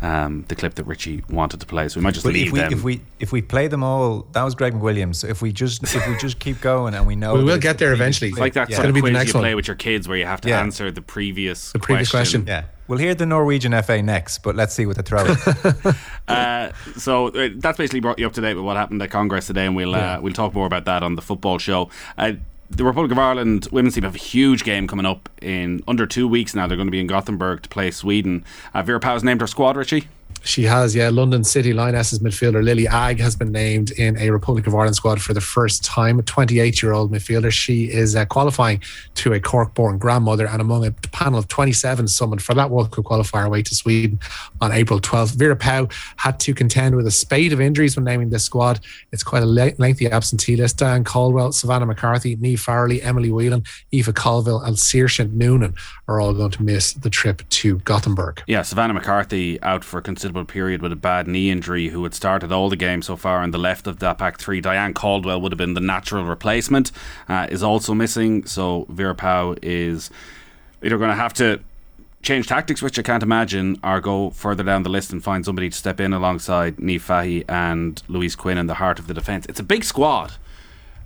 um, 0.01 0.45
the 0.49 0.55
clip 0.55 0.75
that 0.75 0.85
Richie 0.85 1.23
wanted 1.29 1.61
to 1.61 1.67
play. 1.67 1.89
So 1.89 2.01
we 2.01 2.05
might 2.05 2.15
just 2.15 2.25
but 2.25 2.33
leave 2.33 2.49
if 2.49 2.53
we, 2.53 2.59
them. 2.61 2.73
If 2.73 2.85
we 2.85 3.01
if 3.19 3.33
we 3.33 3.43
play 3.43 3.67
them 3.67 3.83
all, 3.83 4.27
that 4.33 4.43
was 4.43 4.55
Greg 4.55 4.75
McWilliams. 4.75 5.17
So 5.17 5.29
if 5.29 5.43
we 5.43 5.53
just 5.53 5.83
if 5.83 6.09
we 6.09 6.17
just 6.19 6.39
keep 6.39 6.61
going 6.61 6.95
and 6.95 7.07
we 7.07 7.17
know 7.17 7.35
we 7.35 7.45
will 7.45 7.59
get 7.59 7.79
there 7.79 7.93
eventually. 7.93 8.31
It's 8.31 8.39
like 8.39 8.55
that 8.55 8.71
yeah. 8.71 8.77
sort 8.77 8.89
of 8.91 8.97
quiz 8.97 9.27
you 9.27 9.33
play 9.33 9.55
with 9.55 9.67
your 9.67 9.77
kids 9.77 10.09
where 10.09 10.17
you 10.17 10.27
have 10.27 10.41
to 10.43 10.49
yeah. 10.49 10.61
answer 10.61 10.91
the 10.91 11.03
previous 11.03 11.73
the 11.73 11.79
previous 11.79 12.11
question. 12.11 12.43
question. 12.45 12.65
Yeah. 12.65 12.71
We'll 12.87 12.99
hear 12.99 13.15
the 13.15 13.27
Norwegian 13.27 13.81
FA 13.83 14.01
next, 14.03 14.39
but 14.39 14.57
let's 14.57 14.73
see 14.73 14.87
what 14.87 14.97
they 14.97 15.03
throw. 15.03 15.19
uh, 16.29 16.73
so 16.97 17.29
uh, 17.29 17.51
that's 17.57 17.77
basically 17.77 18.01
brought 18.01 18.19
you 18.19 18.27
up 18.27 18.33
to 18.33 18.41
date 18.41 18.55
with 18.55 18.65
what 18.65 18.79
happened 18.79 19.03
at 19.03 19.11
Congress 19.11 19.47
today, 19.47 19.67
and 19.67 19.77
we'll 19.77 19.95
uh, 19.95 20.21
we'll 20.23 20.33
talk 20.33 20.55
more 20.55 20.67
about 20.67 20.87
that 20.87 21.03
on 21.03 21.15
the 21.15 21.23
football 21.23 21.59
show. 21.59 21.91
The 22.71 22.85
Republic 22.85 23.11
of 23.11 23.19
Ireland 23.19 23.67
women's 23.73 23.95
team 23.95 24.05
have 24.05 24.15
a 24.15 24.19
huge 24.19 24.63
game 24.63 24.87
coming 24.87 25.07
up 25.07 25.29
in 25.41 25.83
under 25.89 26.07
two 26.07 26.29
weeks 26.29 26.55
now. 26.55 26.67
They're 26.67 26.77
going 26.77 26.87
to 26.87 26.93
be 26.93 27.01
in 27.01 27.07
Gothenburg 27.07 27.63
to 27.63 27.69
play 27.69 27.91
Sweden. 27.91 28.45
Uh, 28.75 28.83
Vera 28.83 29.01
Pauw's 29.01 29.25
named 29.25 29.41
her 29.41 29.47
squad, 29.47 29.77
Richie. 29.77 30.09
She 30.45 30.65
has, 30.65 30.95
yeah. 30.95 31.09
London 31.11 31.45
City 31.45 31.73
Lionesses 31.73 32.21
midfielder 32.21 32.63
Lily 32.63 32.87
Agg 32.89 33.21
has 33.21 33.37
been 33.37 33.53
named 33.53 33.91
in 33.93 34.17
a 34.19 34.31
Republic 34.31 34.67
of 34.67 34.75
Ireland 34.75 34.97
squad 34.97 35.21
for 35.21 35.35
the 35.35 35.41
first 35.41 35.85
time. 35.85 36.21
28 36.23 36.83
year 36.83 36.93
old 36.93 37.13
midfielder. 37.13 37.51
She 37.51 37.85
is 37.85 38.17
uh, 38.17 38.25
qualifying 38.27 38.83
to 39.17 39.33
a 39.33 39.41
Cork 39.41 39.75
born 39.75 39.99
grandmother 39.99 40.47
and 40.47 40.61
among 40.61 40.87
a 40.87 40.91
panel 40.91 41.39
of 41.39 41.49
27 41.49 42.09
summoned 42.09 42.43
for 42.43 42.55
that 42.55 42.71
World 42.71 42.91
Cup 42.91 43.05
qualifier 43.05 43.47
away 43.47 43.63
to 43.63 43.75
Sweden 43.75 44.19
on 44.61 44.73
April 44.73 45.01
12th. 45.01 45.37
Vera 45.37 45.57
Pauw 45.57 45.93
had 46.17 46.39
to 46.41 46.55
contend 46.55 46.97
with 46.97 47.07
a 47.07 47.11
spate 47.11 47.53
of 47.53 47.61
injuries 47.61 47.97
when 47.97 48.05
naming 48.05 48.31
this 48.31 48.45
squad. 48.45 48.81
It's 49.13 49.23
quite 49.23 49.43
a 49.43 49.47
lengthy 49.47 50.11
absentee 50.11 50.57
list. 50.57 50.79
Diane 50.79 51.05
Caldwell, 51.05 51.53
Savannah 51.53 51.87
McCarthy, 51.87 52.37
Niamh 52.37 52.55
Farrelly, 52.55 53.05
Emily 53.05 53.31
Whelan, 53.31 53.65
Eva 53.91 54.13
Colville, 54.13 54.61
and 54.61 54.77
Saoirse 54.77 55.31
Noonan 55.33 55.75
are 56.07 56.21
all 56.21 56.33
going 56.33 56.51
to 56.53 56.63
miss 56.63 56.93
the 56.93 57.11
trip 57.11 57.49
to 57.51 57.79
Gothenburg. 57.81 58.43
Yeah, 58.47 58.63
Savannah 58.63 58.95
McCarthy 58.95 59.61
out 59.63 59.85
for 59.85 59.99
a 59.99 60.03
period 60.45 60.83
with 60.83 60.93
a 60.93 60.97
bad 60.97 61.27
knee 61.27 61.51
injury, 61.51 61.89
who 61.89 62.03
had 62.03 62.15
started 62.15 62.53
all 62.53 62.69
the 62.69 62.77
games 62.77 63.07
so 63.07 63.17
far 63.17 63.39
on 63.39 63.51
the 63.51 63.59
left 63.59 63.87
of 63.87 63.99
that 64.01 64.19
back 64.19 64.39
three. 64.39 64.61
Diane 64.61 64.95
Caldwell 64.95 65.41
would 65.41 65.53
have 65.53 65.59
been 65.59 65.75
the 65.75 65.81
natural 65.81 66.25
replacement, 66.25 66.93
uh, 67.29 67.47
is 67.51 67.63
also 67.63 67.95
missing. 67.95 68.45
So 68.47 68.87
Vera 68.89 69.15
Pauw 69.15 69.59
is 69.63 70.11
either 70.83 70.99
going 70.99 71.11
to 71.11 71.17
have 71.17 71.35
to 71.35 71.61
change 72.23 72.47
tactics, 72.47 72.83
which 72.83 72.99
I 72.99 73.03
can't 73.03 73.23
imagine, 73.23 73.79
or 73.83 74.01
go 74.01 74.31
further 74.31 74.63
down 74.63 74.83
the 74.83 74.91
list 74.91 75.13
and 75.13 75.23
find 75.23 75.45
somebody 75.45 75.71
to 75.71 75.77
step 75.77 76.01
in 76.01 76.13
alongside 76.13 76.77
Niamh 76.77 77.01
Fahey 77.01 77.45
and 77.49 78.03
Louise 78.09 78.37
Quinn 78.37 78.59
in 78.59 78.67
the 78.67 78.75
heart 78.75 78.99
of 78.99 79.07
the 79.07 79.15
defence. 79.15 79.47
It's 79.49 79.61
a 79.61 79.65
big 79.65 79.85
squad 79.85 80.33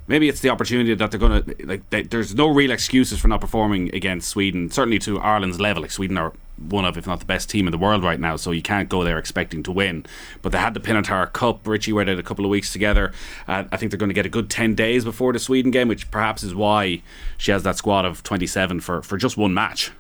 maybe 0.07 0.29
it's 0.29 0.41
the 0.41 0.51
opportunity 0.51 0.95
that 0.95 1.11
they're 1.11 1.21
going 1.21 1.43
to 1.43 1.67
like. 1.67 1.89
They, 1.91 2.03
there's 2.03 2.35
no 2.35 2.49
real 2.49 2.71
excuses 2.71 3.19
for 3.19 3.29
not 3.29 3.41
performing 3.41 3.95
against 3.95 4.29
Sweden. 4.29 4.71
Certainly 4.71 5.01
to 5.01 5.19
Ireland's 5.21 5.61
level, 5.61 5.83
like 5.83 5.91
Sweden 5.91 6.19
are 6.19 6.33
one 6.69 6.85
of, 6.85 6.97
if 6.97 7.07
not 7.07 7.21
the 7.21 7.27
best 7.27 7.51
team 7.51 7.67
in 7.67 7.73
the 7.73 7.79
world 7.79 8.03
right 8.03 8.21
now. 8.21 8.37
So 8.37 8.51
you 8.51 8.63
can't 8.63 8.89
go 8.89 9.05
there 9.05 9.19
expecting 9.19 9.63
to 9.65 9.73
win. 9.73 10.07
But 10.41 10.53
they 10.53 10.59
had 10.59 10.75
the 10.75 10.81
Pinatar 10.81 11.33
Cup. 11.33 11.67
Richie 11.67 11.93
were 11.93 12.05
there 12.05 12.19
a 12.19 12.23
couple 12.23 12.45
of 12.45 12.51
weeks 12.51 12.73
together. 12.73 13.13
Uh, 13.47 13.65
I 13.71 13.77
think 13.77 13.91
they're 13.91 13.99
going 13.99 14.11
to 14.11 14.15
get 14.15 14.27
a 14.27 14.31
good 14.31 14.51
ten 14.51 14.75
days 14.75 15.05
before 15.05 15.33
the 15.33 15.39
Sweden 15.39 15.71
game, 15.71 15.89
which 15.89 16.11
perhaps 16.11 16.43
is 16.43 16.55
why 16.55 17.03
she 17.39 17.51
has 17.53 17.63
that 17.63 17.77
squad 17.77 18.05
of 18.05 18.23
27 18.23 18.81
for 18.81 19.03
for 19.03 19.17
just 19.17 19.37
one 19.37 19.55
match. 19.55 19.93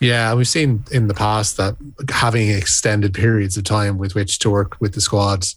Yeah, 0.00 0.32
we've 0.34 0.48
seen 0.48 0.84
in 0.92 1.08
the 1.08 1.14
past 1.14 1.56
that 1.56 1.76
having 2.08 2.50
extended 2.50 3.14
periods 3.14 3.56
of 3.56 3.64
time 3.64 3.98
with 3.98 4.14
which 4.14 4.38
to 4.40 4.50
work 4.50 4.80
with 4.80 4.94
the 4.94 5.00
squads 5.00 5.56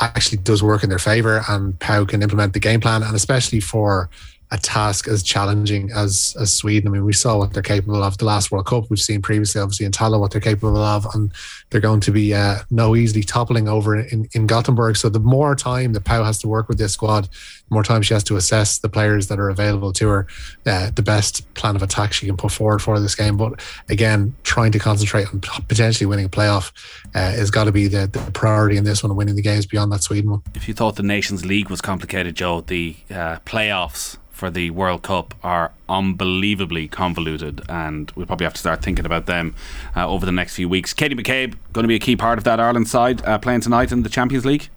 actually 0.00 0.38
does 0.38 0.62
work 0.62 0.82
in 0.82 0.90
their 0.90 0.98
favor 0.98 1.42
and 1.48 1.78
Pauw 1.78 2.08
can 2.08 2.22
implement 2.22 2.52
the 2.52 2.60
game 2.60 2.80
plan 2.80 3.02
and 3.02 3.14
especially 3.14 3.60
for 3.60 4.08
a 4.50 4.58
task 4.58 5.08
as 5.08 5.22
challenging 5.22 5.90
as 5.92 6.36
as 6.40 6.52
Sweden. 6.52 6.88
I 6.88 6.92
mean, 6.92 7.04
we 7.04 7.12
saw 7.12 7.38
what 7.38 7.52
they're 7.52 7.62
capable 7.62 8.02
of 8.02 8.18
the 8.18 8.24
last 8.24 8.50
World 8.50 8.66
Cup. 8.66 8.88
We've 8.88 8.98
seen 8.98 9.20
previously, 9.20 9.60
obviously, 9.60 9.86
in 9.86 9.92
Tallaght 9.92 10.20
what 10.20 10.30
they're 10.30 10.40
capable 10.40 10.78
of, 10.78 11.06
and 11.14 11.32
they're 11.70 11.80
going 11.80 12.00
to 12.00 12.10
be 12.10 12.34
uh, 12.34 12.60
no 12.70 12.96
easily 12.96 13.22
toppling 13.22 13.68
over 13.68 13.96
in, 13.96 14.28
in 14.32 14.46
Gothenburg. 14.46 14.96
So 14.96 15.08
the 15.08 15.20
more 15.20 15.54
time 15.54 15.92
the 15.92 16.00
Pauw 16.00 16.24
has 16.24 16.38
to 16.38 16.48
work 16.48 16.68
with 16.68 16.78
this 16.78 16.94
squad, 16.94 17.24
the 17.24 17.74
more 17.74 17.82
time 17.82 18.02
she 18.02 18.14
has 18.14 18.24
to 18.24 18.36
assess 18.36 18.78
the 18.78 18.88
players 18.88 19.28
that 19.28 19.38
are 19.38 19.50
available 19.50 19.92
to 19.94 20.08
her, 20.08 20.26
uh, 20.66 20.90
the 20.90 21.02
best 21.02 21.52
plan 21.54 21.76
of 21.76 21.82
attack 21.82 22.12
she 22.12 22.26
can 22.26 22.36
put 22.36 22.52
forward 22.52 22.80
for 22.80 22.98
this 23.00 23.14
game. 23.14 23.36
But 23.36 23.60
again, 23.88 24.34
trying 24.44 24.72
to 24.72 24.78
concentrate 24.78 25.28
on 25.28 25.40
potentially 25.40 26.06
winning 26.06 26.26
a 26.26 26.30
playoff 26.30 26.72
uh, 27.14 27.32
has 27.32 27.50
got 27.50 27.64
to 27.64 27.72
be 27.72 27.88
the, 27.88 28.06
the, 28.06 28.18
priority 28.32 28.76
in 28.76 28.84
this 28.84 29.02
one, 29.02 29.14
winning 29.16 29.36
the 29.36 29.42
games 29.42 29.66
beyond 29.66 29.90
that 29.92 30.02
Sweden 30.02 30.30
one. 30.30 30.42
If 30.54 30.68
you 30.68 30.74
thought 30.74 30.96
the 30.96 31.02
Nations 31.02 31.44
League 31.44 31.70
was 31.70 31.80
complicated, 31.80 32.34
Joe, 32.36 32.60
the 32.60 32.96
uh, 33.10 33.38
playoffs 33.44 34.16
for 34.38 34.50
the 34.50 34.70
World 34.70 35.02
Cup 35.02 35.34
are 35.42 35.72
unbelievably 35.88 36.86
convoluted, 36.86 37.60
and 37.68 38.12
we'll 38.14 38.24
probably 38.24 38.44
have 38.44 38.54
to 38.54 38.60
start 38.60 38.82
thinking 38.82 39.04
about 39.04 39.26
them 39.26 39.56
uh, 39.96 40.08
over 40.08 40.24
the 40.24 40.30
next 40.30 40.54
few 40.54 40.68
weeks. 40.68 40.94
Katie 40.94 41.16
McCabe 41.16 41.56
going 41.72 41.82
to 41.82 41.88
be 41.88 41.96
a 41.96 41.98
key 41.98 42.14
part 42.14 42.38
of 42.38 42.44
that 42.44 42.60
Ireland 42.60 42.86
side 42.86 43.20
uh, 43.26 43.38
playing 43.38 43.62
tonight 43.62 43.90
in 43.90 44.04
the 44.04 44.08
Champions 44.08 44.46
League. 44.46 44.68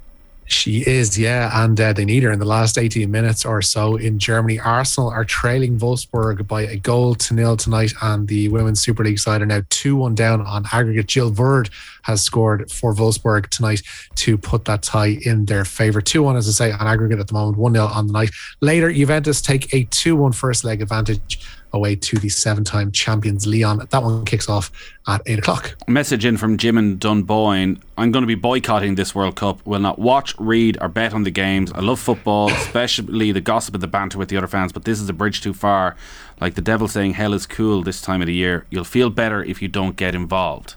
She 0.46 0.82
is, 0.82 1.18
yeah, 1.18 1.64
and 1.64 1.80
uh, 1.80 1.94
they 1.94 2.04
need 2.04 2.24
her 2.24 2.32
in 2.32 2.40
the 2.40 2.46
last 2.46 2.78
18 2.78 3.10
minutes 3.10 3.46
or 3.46 3.62
so 3.62 3.96
in 3.96 4.20
Germany. 4.20 4.60
Arsenal 4.60 5.10
are 5.10 5.24
trailing 5.24 5.80
Wolfsburg 5.80 6.46
by 6.46 6.64
a 6.64 6.76
goal 6.76 7.16
to 7.16 7.34
nil 7.34 7.56
tonight, 7.56 7.94
and 8.02 8.28
the 8.28 8.50
Women's 8.50 8.82
Super 8.82 9.04
League 9.04 9.20
side 9.20 9.42
are 9.42 9.46
now 9.46 9.62
2 9.70 9.96
1 9.96 10.14
down 10.14 10.42
on 10.42 10.66
aggregate. 10.74 11.08
Jill 11.08 11.32
Roord 11.32 11.70
has 12.04 12.22
scored 12.22 12.70
for 12.70 12.94
Wolfsburg 12.94 13.48
tonight 13.48 13.82
to 14.16 14.38
put 14.38 14.66
that 14.66 14.82
tie 14.82 15.18
in 15.26 15.46
their 15.46 15.64
favour. 15.64 16.02
2 16.02 16.22
1, 16.22 16.36
as 16.36 16.50
I 16.50 16.52
say, 16.52 16.72
on 16.72 16.86
aggregate 16.86 17.20
at 17.20 17.28
the 17.28 17.34
moment, 17.34 17.58
1 17.58 17.74
0 17.74 17.86
on 17.86 18.08
the 18.08 18.14
night. 18.14 18.32
Later, 18.60 18.92
Juventus 18.92 19.42
take 19.42 19.74
a 19.74 19.86
2 19.86 20.18
1 20.18 20.34
first 20.34 20.66
leg 20.66 20.82
advantage 20.82 21.40
away 21.74 21.96
to 21.96 22.18
the 22.18 22.30
seven 22.30 22.64
time 22.64 22.92
champions 22.92 23.48
Lyon. 23.48 23.88
That 23.90 24.04
one 24.04 24.26
kicks 24.26 24.50
off 24.50 24.72
at 25.08 25.22
eight 25.26 25.40
o'clock. 25.40 25.76
Message 25.88 26.26
in 26.26 26.38
from 26.38 26.58
Jim 26.58 26.78
and 26.78 27.00
Dunboyne 27.00 27.82
I'm 27.98 28.12
going 28.12 28.24
to 28.24 28.28
be 28.28 28.36
boycotting 28.36 28.96
this 28.96 29.14
World 29.14 29.36
Cup. 29.36 29.66
Will 29.66 29.80
not 29.80 30.00
watch, 30.00 30.34
read, 30.40 30.78
or 30.82 30.88
bet 30.88 31.14
on 31.14 31.24
the 31.24 31.32
games. 31.32 31.72
I 31.72 31.82
love 31.82 32.00
football, 32.00 32.50
especially 32.52 33.32
the 33.32 33.42
gossip 33.42 33.76
and 33.76 33.84
the 33.84 33.88
banter 33.88 34.18
with 34.18 34.30
the 34.30 34.38
other 34.38 34.48
fans, 34.48 34.72
but 34.72 34.86
this 34.86 35.00
is 35.00 35.08
a 35.08 35.14
bridge 35.14 35.42
too 35.42 35.54
far. 35.54 35.96
Like 36.40 36.56
the 36.56 36.62
devil 36.62 36.88
saying 36.88 37.14
hell 37.14 37.34
is 37.34 37.46
cool 37.46 37.84
this 37.84 38.02
time 38.02 38.22
of 38.22 38.28
the 38.28 38.34
year. 38.34 38.66
You'll 38.70 38.84
feel 38.84 39.10
better 39.10 39.44
if 39.44 39.62
you 39.62 39.68
don't 39.68 39.96
get 39.96 40.16
involved. 40.16 40.76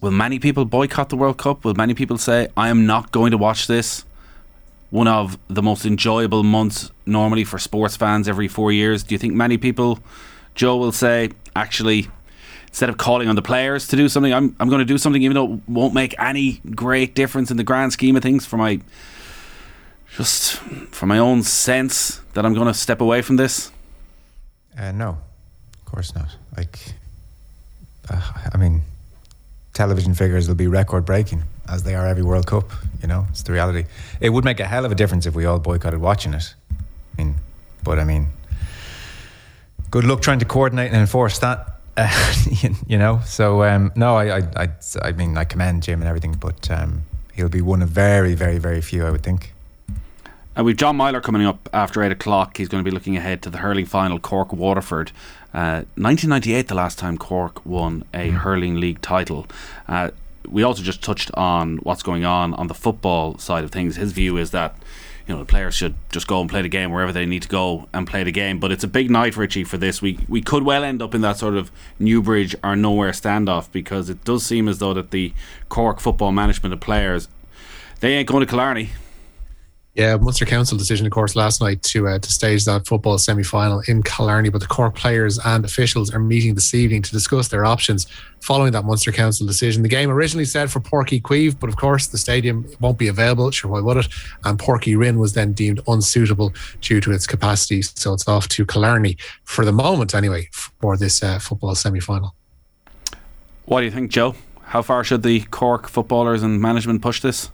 Will 0.00 0.10
many 0.10 0.38
people 0.38 0.66
boycott 0.66 1.08
the 1.08 1.16
World 1.16 1.38
Cup? 1.38 1.64
Will 1.64 1.74
many 1.74 1.94
people 1.94 2.18
say, 2.18 2.48
I 2.56 2.68
am 2.68 2.84
not 2.84 3.12
going 3.12 3.30
to 3.30 3.38
watch 3.38 3.66
this? 3.66 4.04
One 4.96 5.06
of 5.06 5.38
the 5.48 5.62
most 5.62 5.84
enjoyable 5.84 6.42
months 6.42 6.90
normally 7.04 7.44
for 7.44 7.58
sports 7.58 7.94
fans 7.94 8.26
every 8.26 8.48
four 8.48 8.72
years. 8.72 9.02
Do 9.02 9.14
you 9.14 9.18
think 9.18 9.34
many 9.34 9.58
people, 9.58 9.98
Joe, 10.54 10.78
will 10.78 10.90
say, 10.90 11.32
actually, 11.54 12.08
instead 12.68 12.88
of 12.88 12.96
calling 12.96 13.28
on 13.28 13.36
the 13.36 13.42
players 13.42 13.88
to 13.88 13.96
do 13.96 14.08
something, 14.08 14.32
I'm, 14.32 14.56
I'm 14.58 14.70
going 14.70 14.78
to 14.78 14.86
do 14.86 14.96
something 14.96 15.20
even 15.20 15.34
though 15.34 15.52
it 15.52 15.60
won't 15.68 15.92
make 15.92 16.14
any 16.18 16.62
great 16.74 17.14
difference 17.14 17.50
in 17.50 17.58
the 17.58 17.62
grand 17.62 17.92
scheme 17.92 18.16
of 18.16 18.22
things 18.22 18.46
for 18.46 18.56
my 18.56 18.80
just 20.16 20.54
for 20.92 21.04
my 21.04 21.18
own 21.18 21.42
sense 21.42 22.22
that 22.32 22.46
I'm 22.46 22.54
going 22.54 22.66
to 22.66 22.72
step 22.72 23.02
away 23.02 23.20
from 23.20 23.36
this? 23.36 23.70
Uh, 24.78 24.92
no, 24.92 25.18
of 25.74 25.84
course 25.84 26.14
not. 26.14 26.34
Like, 26.56 26.78
uh, 28.08 28.32
I 28.50 28.56
mean, 28.56 28.80
television 29.74 30.14
figures 30.14 30.48
will 30.48 30.54
be 30.54 30.68
record 30.68 31.04
breaking 31.04 31.42
as 31.68 31.82
they 31.82 31.94
are 31.94 32.06
every 32.06 32.22
World 32.22 32.46
Cup. 32.46 32.70
You 33.00 33.08
know, 33.08 33.26
it's 33.30 33.42
the 33.42 33.52
reality. 33.52 33.84
It 34.20 34.30
would 34.30 34.44
make 34.44 34.60
a 34.60 34.66
hell 34.66 34.84
of 34.84 34.92
a 34.92 34.94
difference 34.94 35.26
if 35.26 35.34
we 35.34 35.44
all 35.44 35.58
boycotted 35.58 36.00
watching 36.00 36.34
it. 36.34 36.54
I 36.70 37.22
mean, 37.22 37.36
but 37.84 37.98
I 37.98 38.04
mean, 38.04 38.28
good 39.90 40.04
luck 40.04 40.22
trying 40.22 40.38
to 40.40 40.44
coordinate 40.44 40.92
and 40.92 41.00
enforce 41.00 41.38
that. 41.40 41.72
Uh, 41.98 42.34
you 42.86 42.98
know, 42.98 43.22
so 43.24 43.62
um, 43.62 43.90
no, 43.96 44.16
I, 44.16 44.36
I, 44.36 44.42
I, 44.54 44.68
I, 45.00 45.12
mean, 45.12 45.38
I 45.38 45.44
commend 45.44 45.82
Jim 45.82 46.02
and 46.02 46.08
everything, 46.08 46.34
but 46.34 46.70
um, 46.70 47.04
he'll 47.32 47.48
be 47.48 47.62
one 47.62 47.80
of 47.80 47.88
very, 47.88 48.34
very, 48.34 48.58
very 48.58 48.82
few, 48.82 49.06
I 49.06 49.10
would 49.10 49.22
think. 49.22 49.54
And 50.54 50.66
we've 50.66 50.76
John 50.76 50.96
Meyler 50.96 51.22
coming 51.22 51.46
up 51.46 51.70
after 51.72 52.02
eight 52.02 52.12
o'clock. 52.12 52.58
He's 52.58 52.68
going 52.68 52.84
to 52.84 52.90
be 52.90 52.92
looking 52.94 53.16
ahead 53.16 53.40
to 53.42 53.50
the 53.50 53.58
hurling 53.58 53.86
final, 53.86 54.18
Cork 54.18 54.52
Waterford. 54.52 55.10
Uh, 55.54 55.88
1998, 55.96 56.68
the 56.68 56.74
last 56.74 56.98
time 56.98 57.16
Cork 57.16 57.64
won 57.64 58.04
a 58.12 58.30
mm. 58.30 58.32
hurling 58.32 58.80
league 58.80 59.00
title. 59.00 59.46
Uh, 59.88 60.10
we 60.48 60.62
also 60.62 60.82
just 60.82 61.02
touched 61.02 61.30
on 61.34 61.78
what's 61.78 62.02
going 62.02 62.24
on 62.24 62.54
on 62.54 62.66
the 62.66 62.74
football 62.74 63.38
side 63.38 63.64
of 63.64 63.70
things. 63.70 63.96
His 63.96 64.12
view 64.12 64.36
is 64.36 64.50
that 64.52 64.76
you 65.26 65.34
know 65.34 65.40
the 65.40 65.46
players 65.46 65.74
should 65.74 65.94
just 66.10 66.26
go 66.26 66.40
and 66.40 66.48
play 66.48 66.62
the 66.62 66.68
game 66.68 66.90
wherever 66.92 67.12
they 67.12 67.26
need 67.26 67.42
to 67.42 67.48
go 67.48 67.88
and 67.92 68.06
play 68.06 68.22
the 68.24 68.32
game. 68.32 68.58
But 68.58 68.72
it's 68.72 68.84
a 68.84 68.88
big 68.88 69.10
night, 69.10 69.36
Richie, 69.36 69.64
for 69.64 69.76
this. 69.76 70.00
We 70.00 70.18
we 70.28 70.40
could 70.40 70.62
well 70.62 70.84
end 70.84 71.02
up 71.02 71.14
in 71.14 71.20
that 71.22 71.36
sort 71.36 71.54
of 71.54 71.70
Newbridge 71.98 72.54
or 72.62 72.76
nowhere 72.76 73.10
standoff 73.10 73.70
because 73.72 74.08
it 74.08 74.24
does 74.24 74.44
seem 74.44 74.68
as 74.68 74.78
though 74.78 74.94
that 74.94 75.10
the 75.10 75.32
Cork 75.68 76.00
football 76.00 76.32
management 76.32 76.72
of 76.72 76.80
players 76.80 77.28
they 78.00 78.14
ain't 78.14 78.28
going 78.28 78.40
to 78.40 78.46
Killarney. 78.46 78.90
Yeah, 79.96 80.16
Munster 80.16 80.44
Council 80.44 80.76
decision, 80.76 81.06
of 81.06 81.12
course, 81.12 81.34
last 81.34 81.62
night 81.62 81.82
to 81.84 82.06
uh, 82.06 82.18
to 82.18 82.30
stage 82.30 82.66
that 82.66 82.86
football 82.86 83.16
semi 83.16 83.42
final 83.42 83.82
in 83.88 84.02
Killarney. 84.02 84.50
But 84.50 84.60
the 84.60 84.66
Cork 84.66 84.94
players 84.94 85.38
and 85.42 85.64
officials 85.64 86.12
are 86.12 86.18
meeting 86.18 86.54
this 86.54 86.74
evening 86.74 87.00
to 87.00 87.10
discuss 87.10 87.48
their 87.48 87.64
options 87.64 88.06
following 88.40 88.72
that 88.72 88.84
Munster 88.84 89.10
Council 89.10 89.46
decision. 89.46 89.82
The 89.82 89.88
game 89.88 90.10
originally 90.10 90.44
said 90.44 90.70
for 90.70 90.80
Páirc 90.80 91.18
Uí 91.18 91.22
Chaoimh, 91.22 91.58
but 91.58 91.70
of 91.70 91.76
course 91.76 92.08
the 92.08 92.18
stadium 92.18 92.66
won't 92.78 92.98
be 92.98 93.08
available. 93.08 93.50
Sure, 93.50 93.70
why 93.70 93.80
would 93.80 93.96
it? 93.96 94.08
And 94.44 94.58
Páirc 94.58 94.82
Uí 94.82 94.98
Rinn 94.98 95.18
was 95.18 95.32
then 95.32 95.54
deemed 95.54 95.80
unsuitable 95.88 96.52
due 96.82 97.00
to 97.00 97.10
its 97.10 97.26
capacity, 97.26 97.80
so 97.80 98.12
it's 98.12 98.28
off 98.28 98.48
to 98.48 98.66
Killarney 98.66 99.16
for 99.44 99.64
the 99.64 99.72
moment, 99.72 100.14
anyway, 100.14 100.50
for 100.52 100.98
this 100.98 101.22
uh, 101.22 101.38
football 101.38 101.74
semi 101.74 102.00
final. 102.00 102.34
What 103.64 103.80
do 103.80 103.86
you 103.86 103.92
think, 103.92 104.10
Joe? 104.10 104.34
How 104.60 104.82
far 104.82 105.04
should 105.04 105.22
the 105.22 105.40
Cork 105.44 105.88
footballers 105.88 106.42
and 106.42 106.60
management 106.60 107.00
push 107.00 107.22
this? 107.22 107.50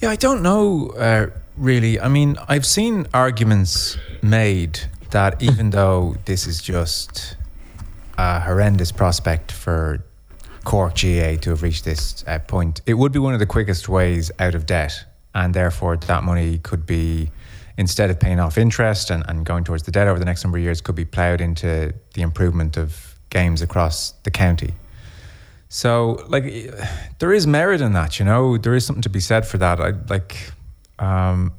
Yeah, 0.00 0.10
I 0.10 0.16
don't 0.16 0.42
know 0.42 0.90
uh, 0.90 1.28
really. 1.56 1.98
I 1.98 2.08
mean, 2.08 2.36
I've 2.48 2.66
seen 2.66 3.06
arguments 3.14 3.96
made 4.22 4.78
that 5.10 5.42
even 5.42 5.70
though 5.70 6.16
this 6.26 6.46
is 6.46 6.60
just 6.60 7.36
a 8.18 8.40
horrendous 8.40 8.92
prospect 8.92 9.52
for 9.52 10.04
Cork 10.64 10.94
GAA 10.94 11.36
to 11.36 11.50
have 11.50 11.62
reached 11.62 11.86
this 11.86 12.24
uh, 12.26 12.38
point, 12.40 12.82
it 12.84 12.94
would 12.94 13.12
be 13.12 13.18
one 13.18 13.32
of 13.32 13.40
the 13.40 13.46
quickest 13.46 13.88
ways 13.88 14.30
out 14.38 14.54
of 14.54 14.66
debt, 14.66 15.02
and 15.34 15.54
therefore 15.54 15.96
that 15.96 16.24
money 16.24 16.58
could 16.58 16.84
be 16.84 17.30
instead 17.78 18.10
of 18.10 18.20
paying 18.20 18.38
off 18.40 18.58
interest 18.58 19.10
and, 19.10 19.24
and 19.28 19.46
going 19.46 19.64
towards 19.64 19.84
the 19.84 19.90
debt 19.90 20.08
over 20.08 20.18
the 20.18 20.24
next 20.26 20.44
number 20.44 20.58
of 20.58 20.64
years, 20.64 20.82
could 20.82 20.94
be 20.94 21.04
ploughed 21.06 21.40
into 21.40 21.94
the 22.12 22.20
improvement 22.22 22.76
of 22.76 23.16
games 23.30 23.62
across 23.62 24.12
the 24.24 24.30
county. 24.30 24.74
So, 25.68 26.24
like, 26.28 26.44
there 27.18 27.32
is 27.32 27.46
merit 27.46 27.80
in 27.80 27.92
that, 27.92 28.18
you 28.18 28.24
know. 28.24 28.56
There 28.56 28.74
is 28.74 28.86
something 28.86 29.02
to 29.02 29.08
be 29.08 29.20
said 29.20 29.46
for 29.46 29.58
that. 29.58 29.80
I 29.80 29.92
like 30.08 30.52
um, 30.98 31.52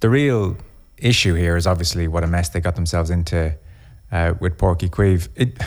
the 0.00 0.10
real 0.10 0.56
issue 0.98 1.34
here 1.34 1.56
is 1.56 1.66
obviously 1.66 2.06
what 2.08 2.22
a 2.22 2.26
mess 2.26 2.50
they 2.50 2.60
got 2.60 2.76
themselves 2.76 3.10
into 3.10 3.54
uh, 4.12 4.34
with 4.40 4.58
Páirc 4.58 4.80
Uí 4.80 4.90
Chaoimh. 4.90 5.28
It, 5.36 5.58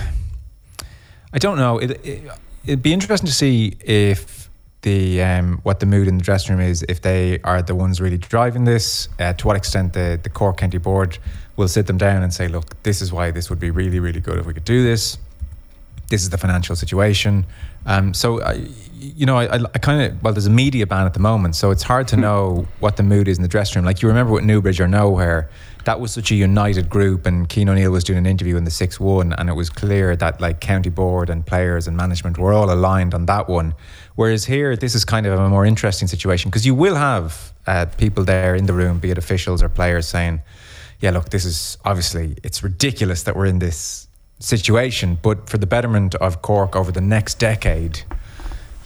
I 1.33 1.39
don't 1.39 1.57
know. 1.57 1.79
It, 1.79 1.99
it 2.05 2.31
would 2.67 2.83
be 2.83 2.93
interesting 2.93 3.27
to 3.27 3.33
see 3.33 3.75
if 3.81 4.49
the 4.83 5.23
um, 5.23 5.59
what 5.63 5.79
the 5.79 5.85
mood 5.85 6.07
in 6.07 6.17
the 6.17 6.23
dressing 6.23 6.55
room 6.55 6.65
is. 6.65 6.85
If 6.87 7.01
they 7.01 7.39
are 7.41 7.61
the 7.61 7.73
ones 7.73 7.99
really 7.99 8.17
driving 8.17 8.65
this, 8.65 9.09
uh, 9.19 9.33
to 9.33 9.47
what 9.47 9.55
extent 9.55 9.93
the 9.93 10.19
the 10.21 10.29
Cork 10.29 10.57
County 10.57 10.77
Board 10.77 11.17
will 11.55 11.67
sit 11.67 11.87
them 11.87 11.97
down 11.97 12.21
and 12.21 12.33
say, 12.33 12.47
"Look, 12.47 12.81
this 12.83 13.01
is 13.01 13.11
why 13.11 13.31
this 13.31 13.49
would 13.49 13.59
be 13.59 13.71
really, 13.71 13.99
really 13.99 14.19
good 14.19 14.37
if 14.37 14.45
we 14.45 14.53
could 14.53 14.65
do 14.65 14.83
this." 14.83 15.17
This 16.13 16.21
is 16.21 16.29
the 16.29 16.37
financial 16.37 16.75
situation. 16.75 17.43
Um, 17.87 18.13
so, 18.13 18.39
I, 18.43 18.67
you 18.99 19.25
know, 19.25 19.37
I, 19.39 19.55
I 19.55 19.79
kind 19.79 19.99
of, 19.99 20.21
well, 20.21 20.31
there's 20.31 20.45
a 20.45 20.51
media 20.51 20.85
ban 20.85 21.07
at 21.07 21.15
the 21.15 21.19
moment, 21.19 21.55
so 21.55 21.71
it's 21.71 21.81
hard 21.81 22.07
to 22.09 22.15
hmm. 22.15 22.21
know 22.21 22.67
what 22.79 22.97
the 22.97 23.03
mood 23.03 23.27
is 23.27 23.37
in 23.37 23.41
the 23.41 23.47
dressing 23.47 23.79
room. 23.79 23.85
Like, 23.85 24.03
you 24.03 24.07
remember 24.09 24.31
with 24.31 24.43
Newbridge 24.43 24.79
or 24.79 24.87
Nowhere, 24.87 25.49
that 25.85 25.99
was 25.99 26.11
such 26.11 26.29
a 26.29 26.35
united 26.35 26.87
group, 26.87 27.25
and 27.25 27.51
Cian 27.51 27.67
O'Neill 27.67 27.89
was 27.91 28.03
doing 28.03 28.19
an 28.19 28.27
interview 28.27 28.57
in 28.57 28.63
the 28.63 28.69
6 28.69 28.99
1, 28.99 29.33
and 29.33 29.49
it 29.49 29.53
was 29.53 29.71
clear 29.71 30.15
that, 30.15 30.39
like, 30.39 30.59
county 30.59 30.91
board 30.91 31.31
and 31.31 31.43
players 31.43 31.87
and 31.87 31.97
management 31.97 32.37
were 32.37 32.53
all 32.53 32.71
aligned 32.71 33.15
on 33.15 33.25
that 33.25 33.49
one. 33.49 33.73
Whereas 34.13 34.45
here, 34.45 34.75
this 34.75 34.93
is 34.93 35.03
kind 35.05 35.25
of 35.25 35.39
a 35.39 35.49
more 35.49 35.65
interesting 35.65 36.07
situation 36.07 36.51
because 36.51 36.63
you 36.63 36.75
will 36.75 36.95
have 36.95 37.53
uh, 37.65 37.87
people 37.97 38.23
there 38.23 38.53
in 38.53 38.67
the 38.67 38.73
room, 38.73 38.99
be 38.99 39.09
it 39.09 39.17
officials 39.17 39.63
or 39.63 39.69
players, 39.69 40.07
saying, 40.07 40.43
yeah, 40.99 41.09
look, 41.09 41.29
this 41.29 41.43
is 41.43 41.79
obviously, 41.83 42.35
it's 42.43 42.61
ridiculous 42.61 43.23
that 43.23 43.35
we're 43.35 43.47
in 43.47 43.57
this 43.57 44.07
situation, 44.39 45.17
but 45.21 45.49
for 45.49 45.57
the 45.57 45.65
betterment 45.65 46.15
of 46.15 46.41
Cork 46.41 46.75
over 46.75 46.91
the 46.91 47.01
next 47.01 47.39
decade, 47.39 48.01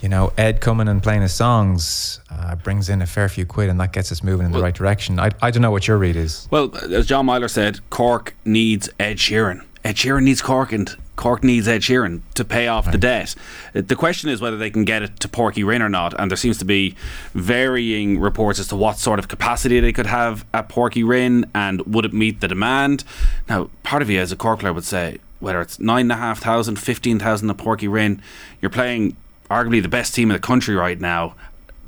you 0.02 0.10
know, 0.10 0.32
Ed 0.38 0.62
coming 0.62 0.88
and 0.88 1.02
playing 1.02 1.22
his 1.22 1.34
songs 1.34 2.20
uh, 2.30 2.56
brings 2.56 2.90
in 2.90 3.02
a 3.02 3.08
fair 3.08 3.28
few 3.30 3.46
quid, 3.46 3.70
and 3.70 3.80
that 3.80 3.94
gets 3.94 4.12
us 4.12 4.24
moving 4.24 4.46
in 4.46 4.52
well, 4.52 4.62
the 4.62 4.66
right 4.66 4.76
direction. 4.76 5.20
I, 5.20 5.32
I 5.42 5.52
don't 5.52 5.62
know 5.62 5.72
what 5.72 5.88
your 5.88 5.98
read 5.98 6.16
is. 6.16 6.48
Well, 6.52 6.76
as 6.94 7.08
John 7.08 7.26
Meyler 7.26 7.48
said, 7.48 7.80
Cork 7.90 8.36
needs 8.46 8.90
Ed 9.00 9.18
Sheeran. 9.18 9.66
Ed 9.84 9.96
Sheeran 9.96 10.24
needs 10.24 10.42
Cork, 10.42 10.72
and 10.72 10.96
Cork 11.16 11.44
needs 11.44 11.68
Ed 11.68 11.82
Sheeran 11.82 12.22
to 12.36 12.46
pay 12.46 12.68
off 12.68 12.86
right. 12.86 12.92
the 12.92 12.98
debt. 13.00 13.36
Uh, 13.74 13.82
the 13.86 13.96
question 13.96 14.30
is 14.30 14.40
whether 14.40 14.58
they 14.58 14.70
can 14.70 14.86
get 14.86 15.02
it 15.02 15.20
to 15.22 15.28
Páirc 15.28 15.56
Uí 15.56 15.66
Rinn 15.66 15.82
or 15.82 15.90
not, 15.90 16.14
and 16.20 16.30
there 16.30 16.38
seems 16.38 16.60
to 16.60 16.66
be 16.66 16.96
varying 17.34 18.20
reports 18.20 18.60
as 18.60 18.68
to 18.68 18.76
what 18.76 18.98
sort 18.98 19.18
of 19.18 19.28
capacity 19.28 19.80
they 19.80 19.94
could 19.94 20.06
have 20.06 20.46
at 20.54 20.70
Páirc 20.70 20.94
Uí 20.94 21.08
Rinn, 21.08 21.50
and 21.56 21.82
would 21.88 22.06
it 22.06 22.14
meet 22.14 22.40
the 22.40 22.48
demand. 22.48 23.04
Now, 23.50 23.70
part 23.82 24.02
of 24.04 24.10
you 24.10 24.20
as 24.20 24.32
a 24.32 24.36
Cork 24.36 24.60
player 24.60 24.74
would 24.74 24.84
say, 24.84 25.18
whether 25.40 25.62
it's 25.62 25.80
nine 25.80 26.02
and 26.02 26.12
a 26.12 26.16
half 26.16 26.40
thousand, 26.40 26.78
fifteen 26.78 27.20
thousand 27.20 27.50
at 27.50 27.58
Páirc 27.58 27.80
Uí 27.80 27.92
Rinn, 27.92 28.22
you're 28.62 28.70
playing 28.70 29.16
arguably 29.50 29.82
the 29.82 29.90
best 29.90 30.14
team 30.14 30.30
in 30.30 30.36
the 30.36 30.40
country 30.42 30.76
right 30.76 31.00
now. 31.00 31.36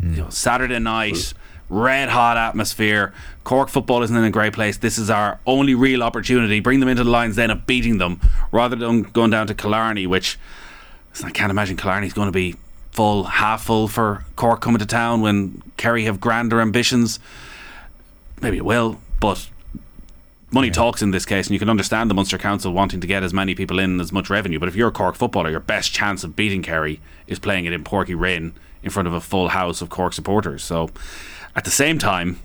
Mm. 0.02 0.16
You 0.16 0.22
know, 0.24 0.30
Saturday 0.30 0.80
night, 0.80 1.34
red 1.70 2.10
hot 2.10 2.38
atmosphere. 2.38 3.14
Cork 3.44 3.70
football 3.70 4.04
isn't 4.04 4.16
in 4.16 4.24
a 4.24 4.32
great 4.32 4.54
place. 4.54 4.78
This 4.78 4.98
is 4.98 5.10
our 5.10 5.40
only 5.46 5.76
real 5.76 6.04
opportunity. 6.04 6.60
Bring 6.60 6.80
them 6.80 6.90
into 6.90 7.04
the 7.04 7.10
lines 7.10 7.36
then 7.36 7.50
of 7.50 7.66
beating 7.66 7.98
them, 7.98 8.22
rather 8.52 8.76
than 8.76 9.04
going 9.04 9.32
down 9.32 9.48
to 9.48 9.56
Killarney, 9.56 10.08
which 10.08 10.38
I 11.24 11.32
can't 11.32 11.50
imagine 11.50 11.76
Killarney's 11.76 12.14
going 12.14 12.28
to 12.28 12.32
be 12.32 12.56
full, 12.92 13.24
half 13.26 13.64
full 13.64 13.88
for 13.88 14.26
Cork 14.36 14.62
coming 14.62 14.80
to 14.80 14.86
town 14.86 15.22
when 15.22 15.64
Kerry 15.78 16.04
have 16.06 16.20
grander 16.20 16.62
ambitions. 16.62 17.20
Maybe 18.42 18.58
it 18.58 18.66
will, 18.66 19.00
but 19.20 19.50
money 20.52 20.68
yeah. 20.68 20.74
talks 20.74 21.02
in 21.02 21.12
this 21.12 21.26
case, 21.26 21.48
and 21.48 21.54
you 21.54 21.60
can 21.60 21.70
understand 21.70 22.10
the 22.10 22.14
Munster 22.14 22.38
Council 22.38 22.74
wanting 22.74 23.02
to 23.02 23.08
get 23.08 23.24
as 23.24 23.34
many 23.34 23.56
people 23.56 23.80
in 23.80 24.00
as 24.00 24.12
much 24.12 24.30
revenue. 24.30 24.60
But 24.60 24.70
if 24.70 24.76
you're 24.76 24.90
a 24.90 24.92
Cork 24.92 25.16
footballer, 25.16 25.50
your 25.50 25.60
best 25.60 25.92
chance 25.92 26.24
of 26.24 26.36
beating 26.36 26.62
Kerry 26.62 27.00
is 27.28 27.40
playing 27.40 27.66
it 27.66 27.74
in 27.74 27.84
Páirc 27.84 28.08
Uí 28.08 28.20
Rinn 28.20 28.54
in 28.82 28.90
front 28.90 29.08
of 29.08 29.14
a 29.14 29.20
full 29.20 29.50
house 29.50 29.82
of 29.82 29.90
Cork 29.90 30.14
supporters. 30.14 30.64
So, 30.64 30.90
at 31.56 31.66
the 31.66 31.72
same 31.72 32.00
time, 32.00 32.40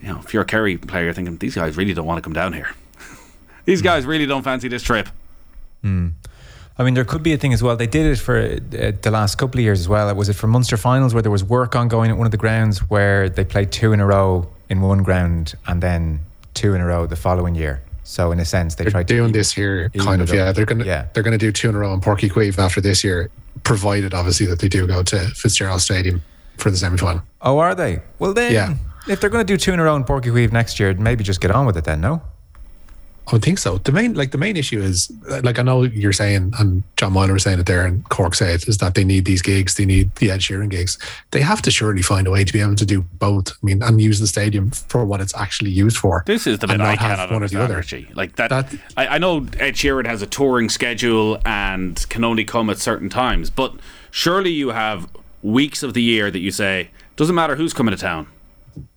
you 0.00 0.08
know, 0.08 0.20
if 0.20 0.34
you're 0.34 0.42
a 0.42 0.46
Kerry 0.46 0.76
player, 0.76 1.04
you're 1.04 1.14
thinking 1.14 1.36
these 1.38 1.54
guys 1.54 1.76
really 1.76 1.94
don't 1.94 2.06
want 2.06 2.18
to 2.18 2.22
come 2.22 2.32
down 2.32 2.52
here. 2.52 2.70
these 3.64 3.80
hmm. 3.80 3.84
guys 3.84 4.04
really 4.04 4.26
don't 4.26 4.42
fancy 4.42 4.68
this 4.68 4.82
trip. 4.82 5.08
Mm. 5.84 6.12
I 6.78 6.84
mean, 6.84 6.94
there 6.94 7.04
could 7.04 7.22
be 7.22 7.32
a 7.32 7.36
thing 7.36 7.52
as 7.52 7.62
well. 7.62 7.76
They 7.76 7.86
did 7.86 8.06
it 8.06 8.18
for 8.18 8.38
uh, 8.38 8.92
the 9.02 9.10
last 9.10 9.36
couple 9.36 9.60
of 9.60 9.64
years 9.64 9.78
as 9.80 9.88
well. 9.88 10.12
Was 10.14 10.28
it 10.28 10.34
for 10.34 10.46
Munster 10.46 10.76
finals 10.76 11.12
where 11.12 11.22
there 11.22 11.30
was 11.30 11.44
work 11.44 11.76
ongoing 11.76 12.10
at 12.10 12.16
one 12.16 12.26
of 12.26 12.30
the 12.30 12.38
grounds 12.38 12.78
where 12.90 13.28
they 13.28 13.44
played 13.44 13.70
two 13.70 13.92
in 13.92 14.00
a 14.00 14.06
row 14.06 14.48
in 14.68 14.80
one 14.80 15.02
ground 15.02 15.54
and 15.66 15.82
then 15.82 16.20
two 16.54 16.74
in 16.74 16.80
a 16.80 16.86
row 16.86 17.06
the 17.06 17.16
following 17.16 17.54
year? 17.54 17.82
So 18.04 18.32
in 18.32 18.40
a 18.40 18.44
sense, 18.44 18.74
they 18.74 18.84
they're 18.84 18.90
tried 18.90 19.06
doing 19.06 19.32
this 19.32 19.56
year, 19.56 19.88
kind 19.90 20.20
of. 20.20 20.32
Yeah, 20.32 20.52
they're 20.52 20.66
gonna 20.66 20.84
yeah. 20.84 21.06
they're 21.12 21.22
gonna 21.22 21.38
do 21.38 21.52
two 21.52 21.68
in 21.68 21.74
a 21.74 21.78
row 21.78 21.94
in 21.94 22.00
Páirc 22.00 22.28
Uí 22.30 22.58
after 22.58 22.80
this 22.80 23.04
year, 23.04 23.30
provided 23.62 24.12
obviously 24.12 24.46
that 24.46 24.58
they 24.58 24.68
do 24.68 24.86
go 24.86 25.02
to 25.02 25.18
Fitzgerald 25.34 25.80
Stadium 25.80 26.22
for 26.56 26.70
the 26.70 26.76
semi 26.76 26.96
final. 26.96 27.22
Oh, 27.40 27.58
are 27.58 27.74
they? 27.74 28.02
Well, 28.18 28.34
then, 28.34 28.52
yeah. 28.52 28.74
if 29.08 29.20
they're 29.20 29.30
going 29.30 29.44
to 29.46 29.52
do 29.52 29.56
two 29.56 29.72
in 29.72 29.80
a 29.80 29.84
row 29.84 29.96
in 29.96 30.04
Páirc 30.04 30.24
Uí 30.24 30.50
next 30.52 30.80
year, 30.80 30.94
maybe 30.94 31.24
just 31.24 31.40
get 31.40 31.50
on 31.50 31.66
with 31.66 31.76
it 31.76 31.84
then. 31.84 32.00
No. 32.00 32.22
I 33.28 33.32
would 33.32 33.42
think 33.42 33.58
so. 33.58 33.78
The 33.78 33.92
main, 33.92 34.14
like 34.14 34.32
the 34.32 34.38
main 34.38 34.56
issue 34.56 34.80
is, 34.80 35.10
like 35.42 35.58
I 35.58 35.62
know 35.62 35.82
you're 35.82 36.12
saying, 36.12 36.52
and 36.58 36.82
John 36.96 37.12
Meyler 37.12 37.32
was 37.32 37.44
saying 37.44 37.60
it 37.60 37.66
there, 37.66 37.86
and 37.86 38.06
Cork 38.08 38.34
said 38.34 38.66
is 38.66 38.78
that 38.78 38.94
they 38.94 39.04
need 39.04 39.24
these 39.24 39.42
gigs, 39.42 39.76
they 39.76 39.84
need 39.84 40.14
the 40.16 40.30
Ed 40.30 40.40
Sheeran 40.40 40.68
gigs. 40.68 40.98
They 41.30 41.40
have 41.40 41.62
to 41.62 41.70
surely 41.70 42.02
find 42.02 42.26
a 42.26 42.30
way 42.30 42.44
to 42.44 42.52
be 42.52 42.60
able 42.60 42.74
to 42.74 42.86
do 42.86 43.02
both. 43.02 43.50
I 43.50 43.66
mean, 43.66 43.82
and 43.82 44.00
use 44.00 44.18
the 44.18 44.26
stadium 44.26 44.72
for 44.72 45.04
what 45.04 45.20
it's 45.20 45.34
actually 45.36 45.70
used 45.70 45.96
for. 45.96 46.24
This 46.26 46.46
is 46.46 46.58
the 46.58 46.66
bit 46.66 46.80
I 46.80 46.96
cannot 46.96 47.30
one 47.30 47.44
or 47.44 47.48
the 47.48 47.62
other. 47.62 47.84
Like 48.14 48.36
that, 48.36 48.50
that 48.50 48.74
I, 48.96 49.06
I 49.06 49.18
know 49.18 49.38
Ed 49.58 49.74
Sheeran 49.74 50.06
has 50.06 50.20
a 50.20 50.26
touring 50.26 50.68
schedule 50.68 51.40
and 51.46 52.08
can 52.08 52.24
only 52.24 52.44
come 52.44 52.70
at 52.70 52.78
certain 52.78 53.08
times, 53.08 53.50
but 53.50 53.74
surely 54.10 54.50
you 54.50 54.70
have 54.70 55.08
weeks 55.42 55.82
of 55.82 55.94
the 55.94 56.02
year 56.02 56.30
that 56.30 56.40
you 56.40 56.50
say 56.50 56.90
doesn't 57.16 57.34
matter 57.34 57.56
who's 57.56 57.72
coming 57.72 57.94
to 57.94 58.00
town, 58.00 58.26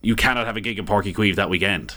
you 0.01 0.15
cannot 0.15 0.45
have 0.45 0.57
a 0.57 0.61
gig 0.61 0.79
in 0.79 0.85
Uí 0.85 1.13
Chaoimh 1.13 1.35
that 1.35 1.49
weekend. 1.49 1.95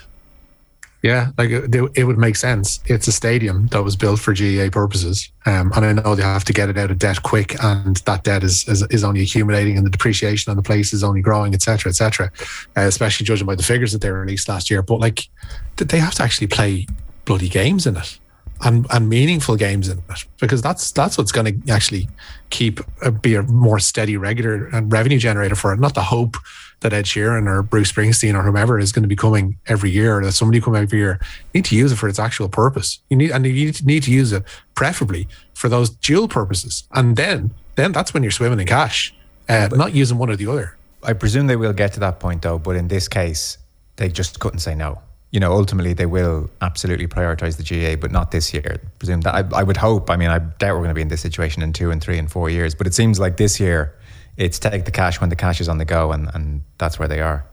Yeah, 1.01 1.29
like 1.37 1.49
it, 1.49 1.73
it, 1.95 2.03
would 2.03 2.17
make 2.17 2.35
sense. 2.35 2.81
It's 2.85 3.07
a 3.07 3.13
stadium 3.13 3.67
that 3.67 3.81
was 3.83 3.95
built 3.95 4.19
for 4.19 4.33
GAA 4.33 4.69
purposes, 4.69 5.31
um, 5.45 5.71
and 5.73 5.85
I 5.85 5.93
know 5.93 6.13
they 6.13 6.23
have 6.23 6.43
to 6.43 6.53
get 6.53 6.67
it 6.67 6.77
out 6.77 6.91
of 6.91 6.99
debt 6.99 7.23
quick, 7.23 7.55
and 7.63 7.95
that 7.97 8.25
debt 8.25 8.43
is 8.43 8.67
is, 8.67 8.81
is 8.89 9.05
only 9.05 9.21
accumulating, 9.21 9.77
and 9.77 9.85
the 9.85 9.89
depreciation 9.89 10.51
on 10.51 10.57
the 10.57 10.63
place 10.63 10.91
is 10.91 11.01
only 11.01 11.21
growing, 11.21 11.53
etc., 11.53 11.89
etc. 11.89 12.29
Uh, 12.75 12.81
especially 12.81 13.25
judging 13.25 13.47
by 13.47 13.55
the 13.55 13.63
figures 13.63 13.93
that 13.93 14.01
they 14.01 14.11
released 14.11 14.49
last 14.49 14.69
year. 14.69 14.81
But 14.81 14.99
like, 14.99 15.29
they 15.77 15.99
have 15.99 16.15
to 16.15 16.23
actually 16.23 16.47
play 16.47 16.85
bloody 17.23 17.47
games 17.47 17.87
in 17.87 17.95
it, 17.95 18.19
and 18.61 18.85
and 18.89 19.09
meaningful 19.09 19.55
games 19.55 19.87
in 19.87 19.99
it, 19.99 20.25
because 20.39 20.61
that's 20.61 20.91
that's 20.91 21.17
what's 21.17 21.31
going 21.31 21.61
to 21.61 21.71
actually 21.71 22.09
keep 22.49 22.79
uh, 23.01 23.11
be 23.11 23.35
a 23.35 23.43
more 23.43 23.79
steady, 23.79 24.17
regular 24.17 24.67
and 24.67 24.91
revenue 24.91 25.19
generator 25.19 25.55
for 25.55 25.73
it. 25.73 25.79
Not 25.79 25.93
the 25.93 26.03
hope 26.03 26.37
that 26.81 26.93
Ed 26.93 27.05
Sheeran 27.05 27.47
or 27.47 27.61
Bruce 27.61 27.91
Springsteen 27.91 28.35
or 28.35 28.43
whomever 28.43 28.79
is 28.79 28.91
going 28.91 29.03
to 29.03 29.09
be 29.09 29.15
coming 29.15 29.57
every 29.67 29.91
year, 29.91 30.17
or 30.17 30.23
that 30.23 30.31
somebody 30.33 30.61
come 30.61 30.75
every 30.75 30.99
year, 30.99 31.19
you 31.53 31.59
need 31.59 31.65
to 31.65 31.75
use 31.75 31.91
it 31.91 31.97
for 31.97 32.07
its 32.07 32.19
actual 32.19 32.49
purpose. 32.49 32.99
You 33.09 33.17
need 33.17 33.31
and 33.31 33.45
you 33.45 33.71
need 33.83 34.03
to 34.03 34.11
use 34.11 34.31
it 34.31 34.43
preferably 34.75 35.27
for 35.53 35.69
those 35.69 35.89
dual 35.89 36.27
purposes, 36.27 36.87
and 36.91 37.15
then 37.15 37.51
then 37.75 37.91
that's 37.91 38.13
when 38.13 38.23
you're 38.23 38.31
swimming 38.31 38.59
in 38.59 38.67
cash, 38.67 39.13
uh, 39.47 39.69
not 39.71 39.93
using 39.93 40.17
one 40.17 40.29
or 40.29 40.35
the 40.35 40.47
other. 40.47 40.77
I 41.01 41.13
presume 41.13 41.47
they 41.47 41.55
will 41.55 41.73
get 41.73 41.93
to 41.93 41.99
that 42.01 42.19
point 42.19 42.41
though, 42.41 42.59
but 42.59 42.75
in 42.75 42.89
this 42.89 43.07
case, 43.07 43.57
they 43.95 44.09
just 44.09 44.39
couldn't 44.39 44.59
say 44.59 44.75
no. 44.75 45.01
You 45.31 45.39
know, 45.39 45.53
ultimately 45.53 45.93
they 45.93 46.07
will 46.07 46.49
absolutely 46.61 47.07
prioritize 47.07 47.57
the 47.57 47.63
GAA, 47.63 47.99
but 47.99 48.11
not 48.11 48.31
this 48.31 48.53
year. 48.53 48.81
I 48.83 48.87
presume 48.97 49.21
that 49.21 49.35
I, 49.35 49.59
I 49.59 49.63
would 49.63 49.77
hope. 49.77 50.09
I 50.09 50.15
mean, 50.15 50.29
I 50.29 50.39
doubt 50.39 50.73
we're 50.73 50.79
going 50.79 50.89
to 50.89 50.95
be 50.95 51.01
in 51.01 51.09
this 51.09 51.21
situation 51.21 51.61
in 51.61 51.71
two 51.71 51.91
and 51.91 52.01
three 52.01 52.17
and 52.17 52.31
four 52.31 52.49
years, 52.49 52.73
but 52.73 52.87
it 52.87 52.95
seems 52.95 53.19
like 53.19 53.37
this 53.37 53.59
year 53.59 53.95
it's 54.37 54.57
take 54.57 54.85
the 54.85 54.91
cash 54.91 55.21
when 55.21 55.29
the 55.29 55.35
cash 55.35 55.61
is 55.61 55.69
on 55.69 55.77
the 55.77 55.85
go, 55.85 56.11
and, 56.11 56.29
and 56.33 56.63
that's 56.77 56.97
where 56.97 57.07
they 57.07 57.19
are. 57.19 57.45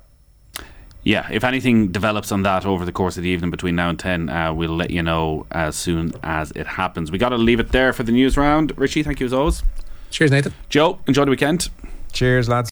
Yeah, 1.02 1.28
if 1.30 1.44
anything 1.44 1.92
develops 1.92 2.32
on 2.32 2.42
that 2.42 2.66
over 2.66 2.84
the 2.84 2.90
course 2.90 3.16
of 3.16 3.22
the 3.22 3.28
evening 3.28 3.50
between 3.50 3.76
now 3.76 3.90
and 3.90 3.98
10, 3.98 4.28
uh, 4.28 4.52
we'll 4.52 4.74
let 4.74 4.90
you 4.90 5.02
know 5.02 5.46
as 5.52 5.76
soon 5.76 6.12
as 6.24 6.50
it 6.52 6.66
happens. 6.66 7.12
We 7.12 7.18
got 7.18 7.28
to 7.28 7.38
leave 7.38 7.60
it 7.60 7.70
there 7.70 7.92
for 7.92 8.02
the 8.02 8.10
news 8.10 8.36
round. 8.36 8.76
Richie, 8.76 9.04
thank 9.04 9.20
you 9.20 9.26
as 9.26 9.32
always. 9.32 9.62
Cheers, 10.10 10.32
Nathan. 10.32 10.52
Joe, 10.68 10.98
enjoy 11.06 11.24
the 11.24 11.30
weekend. 11.30 11.68
Cheers, 12.12 12.48
lads. 12.48 12.64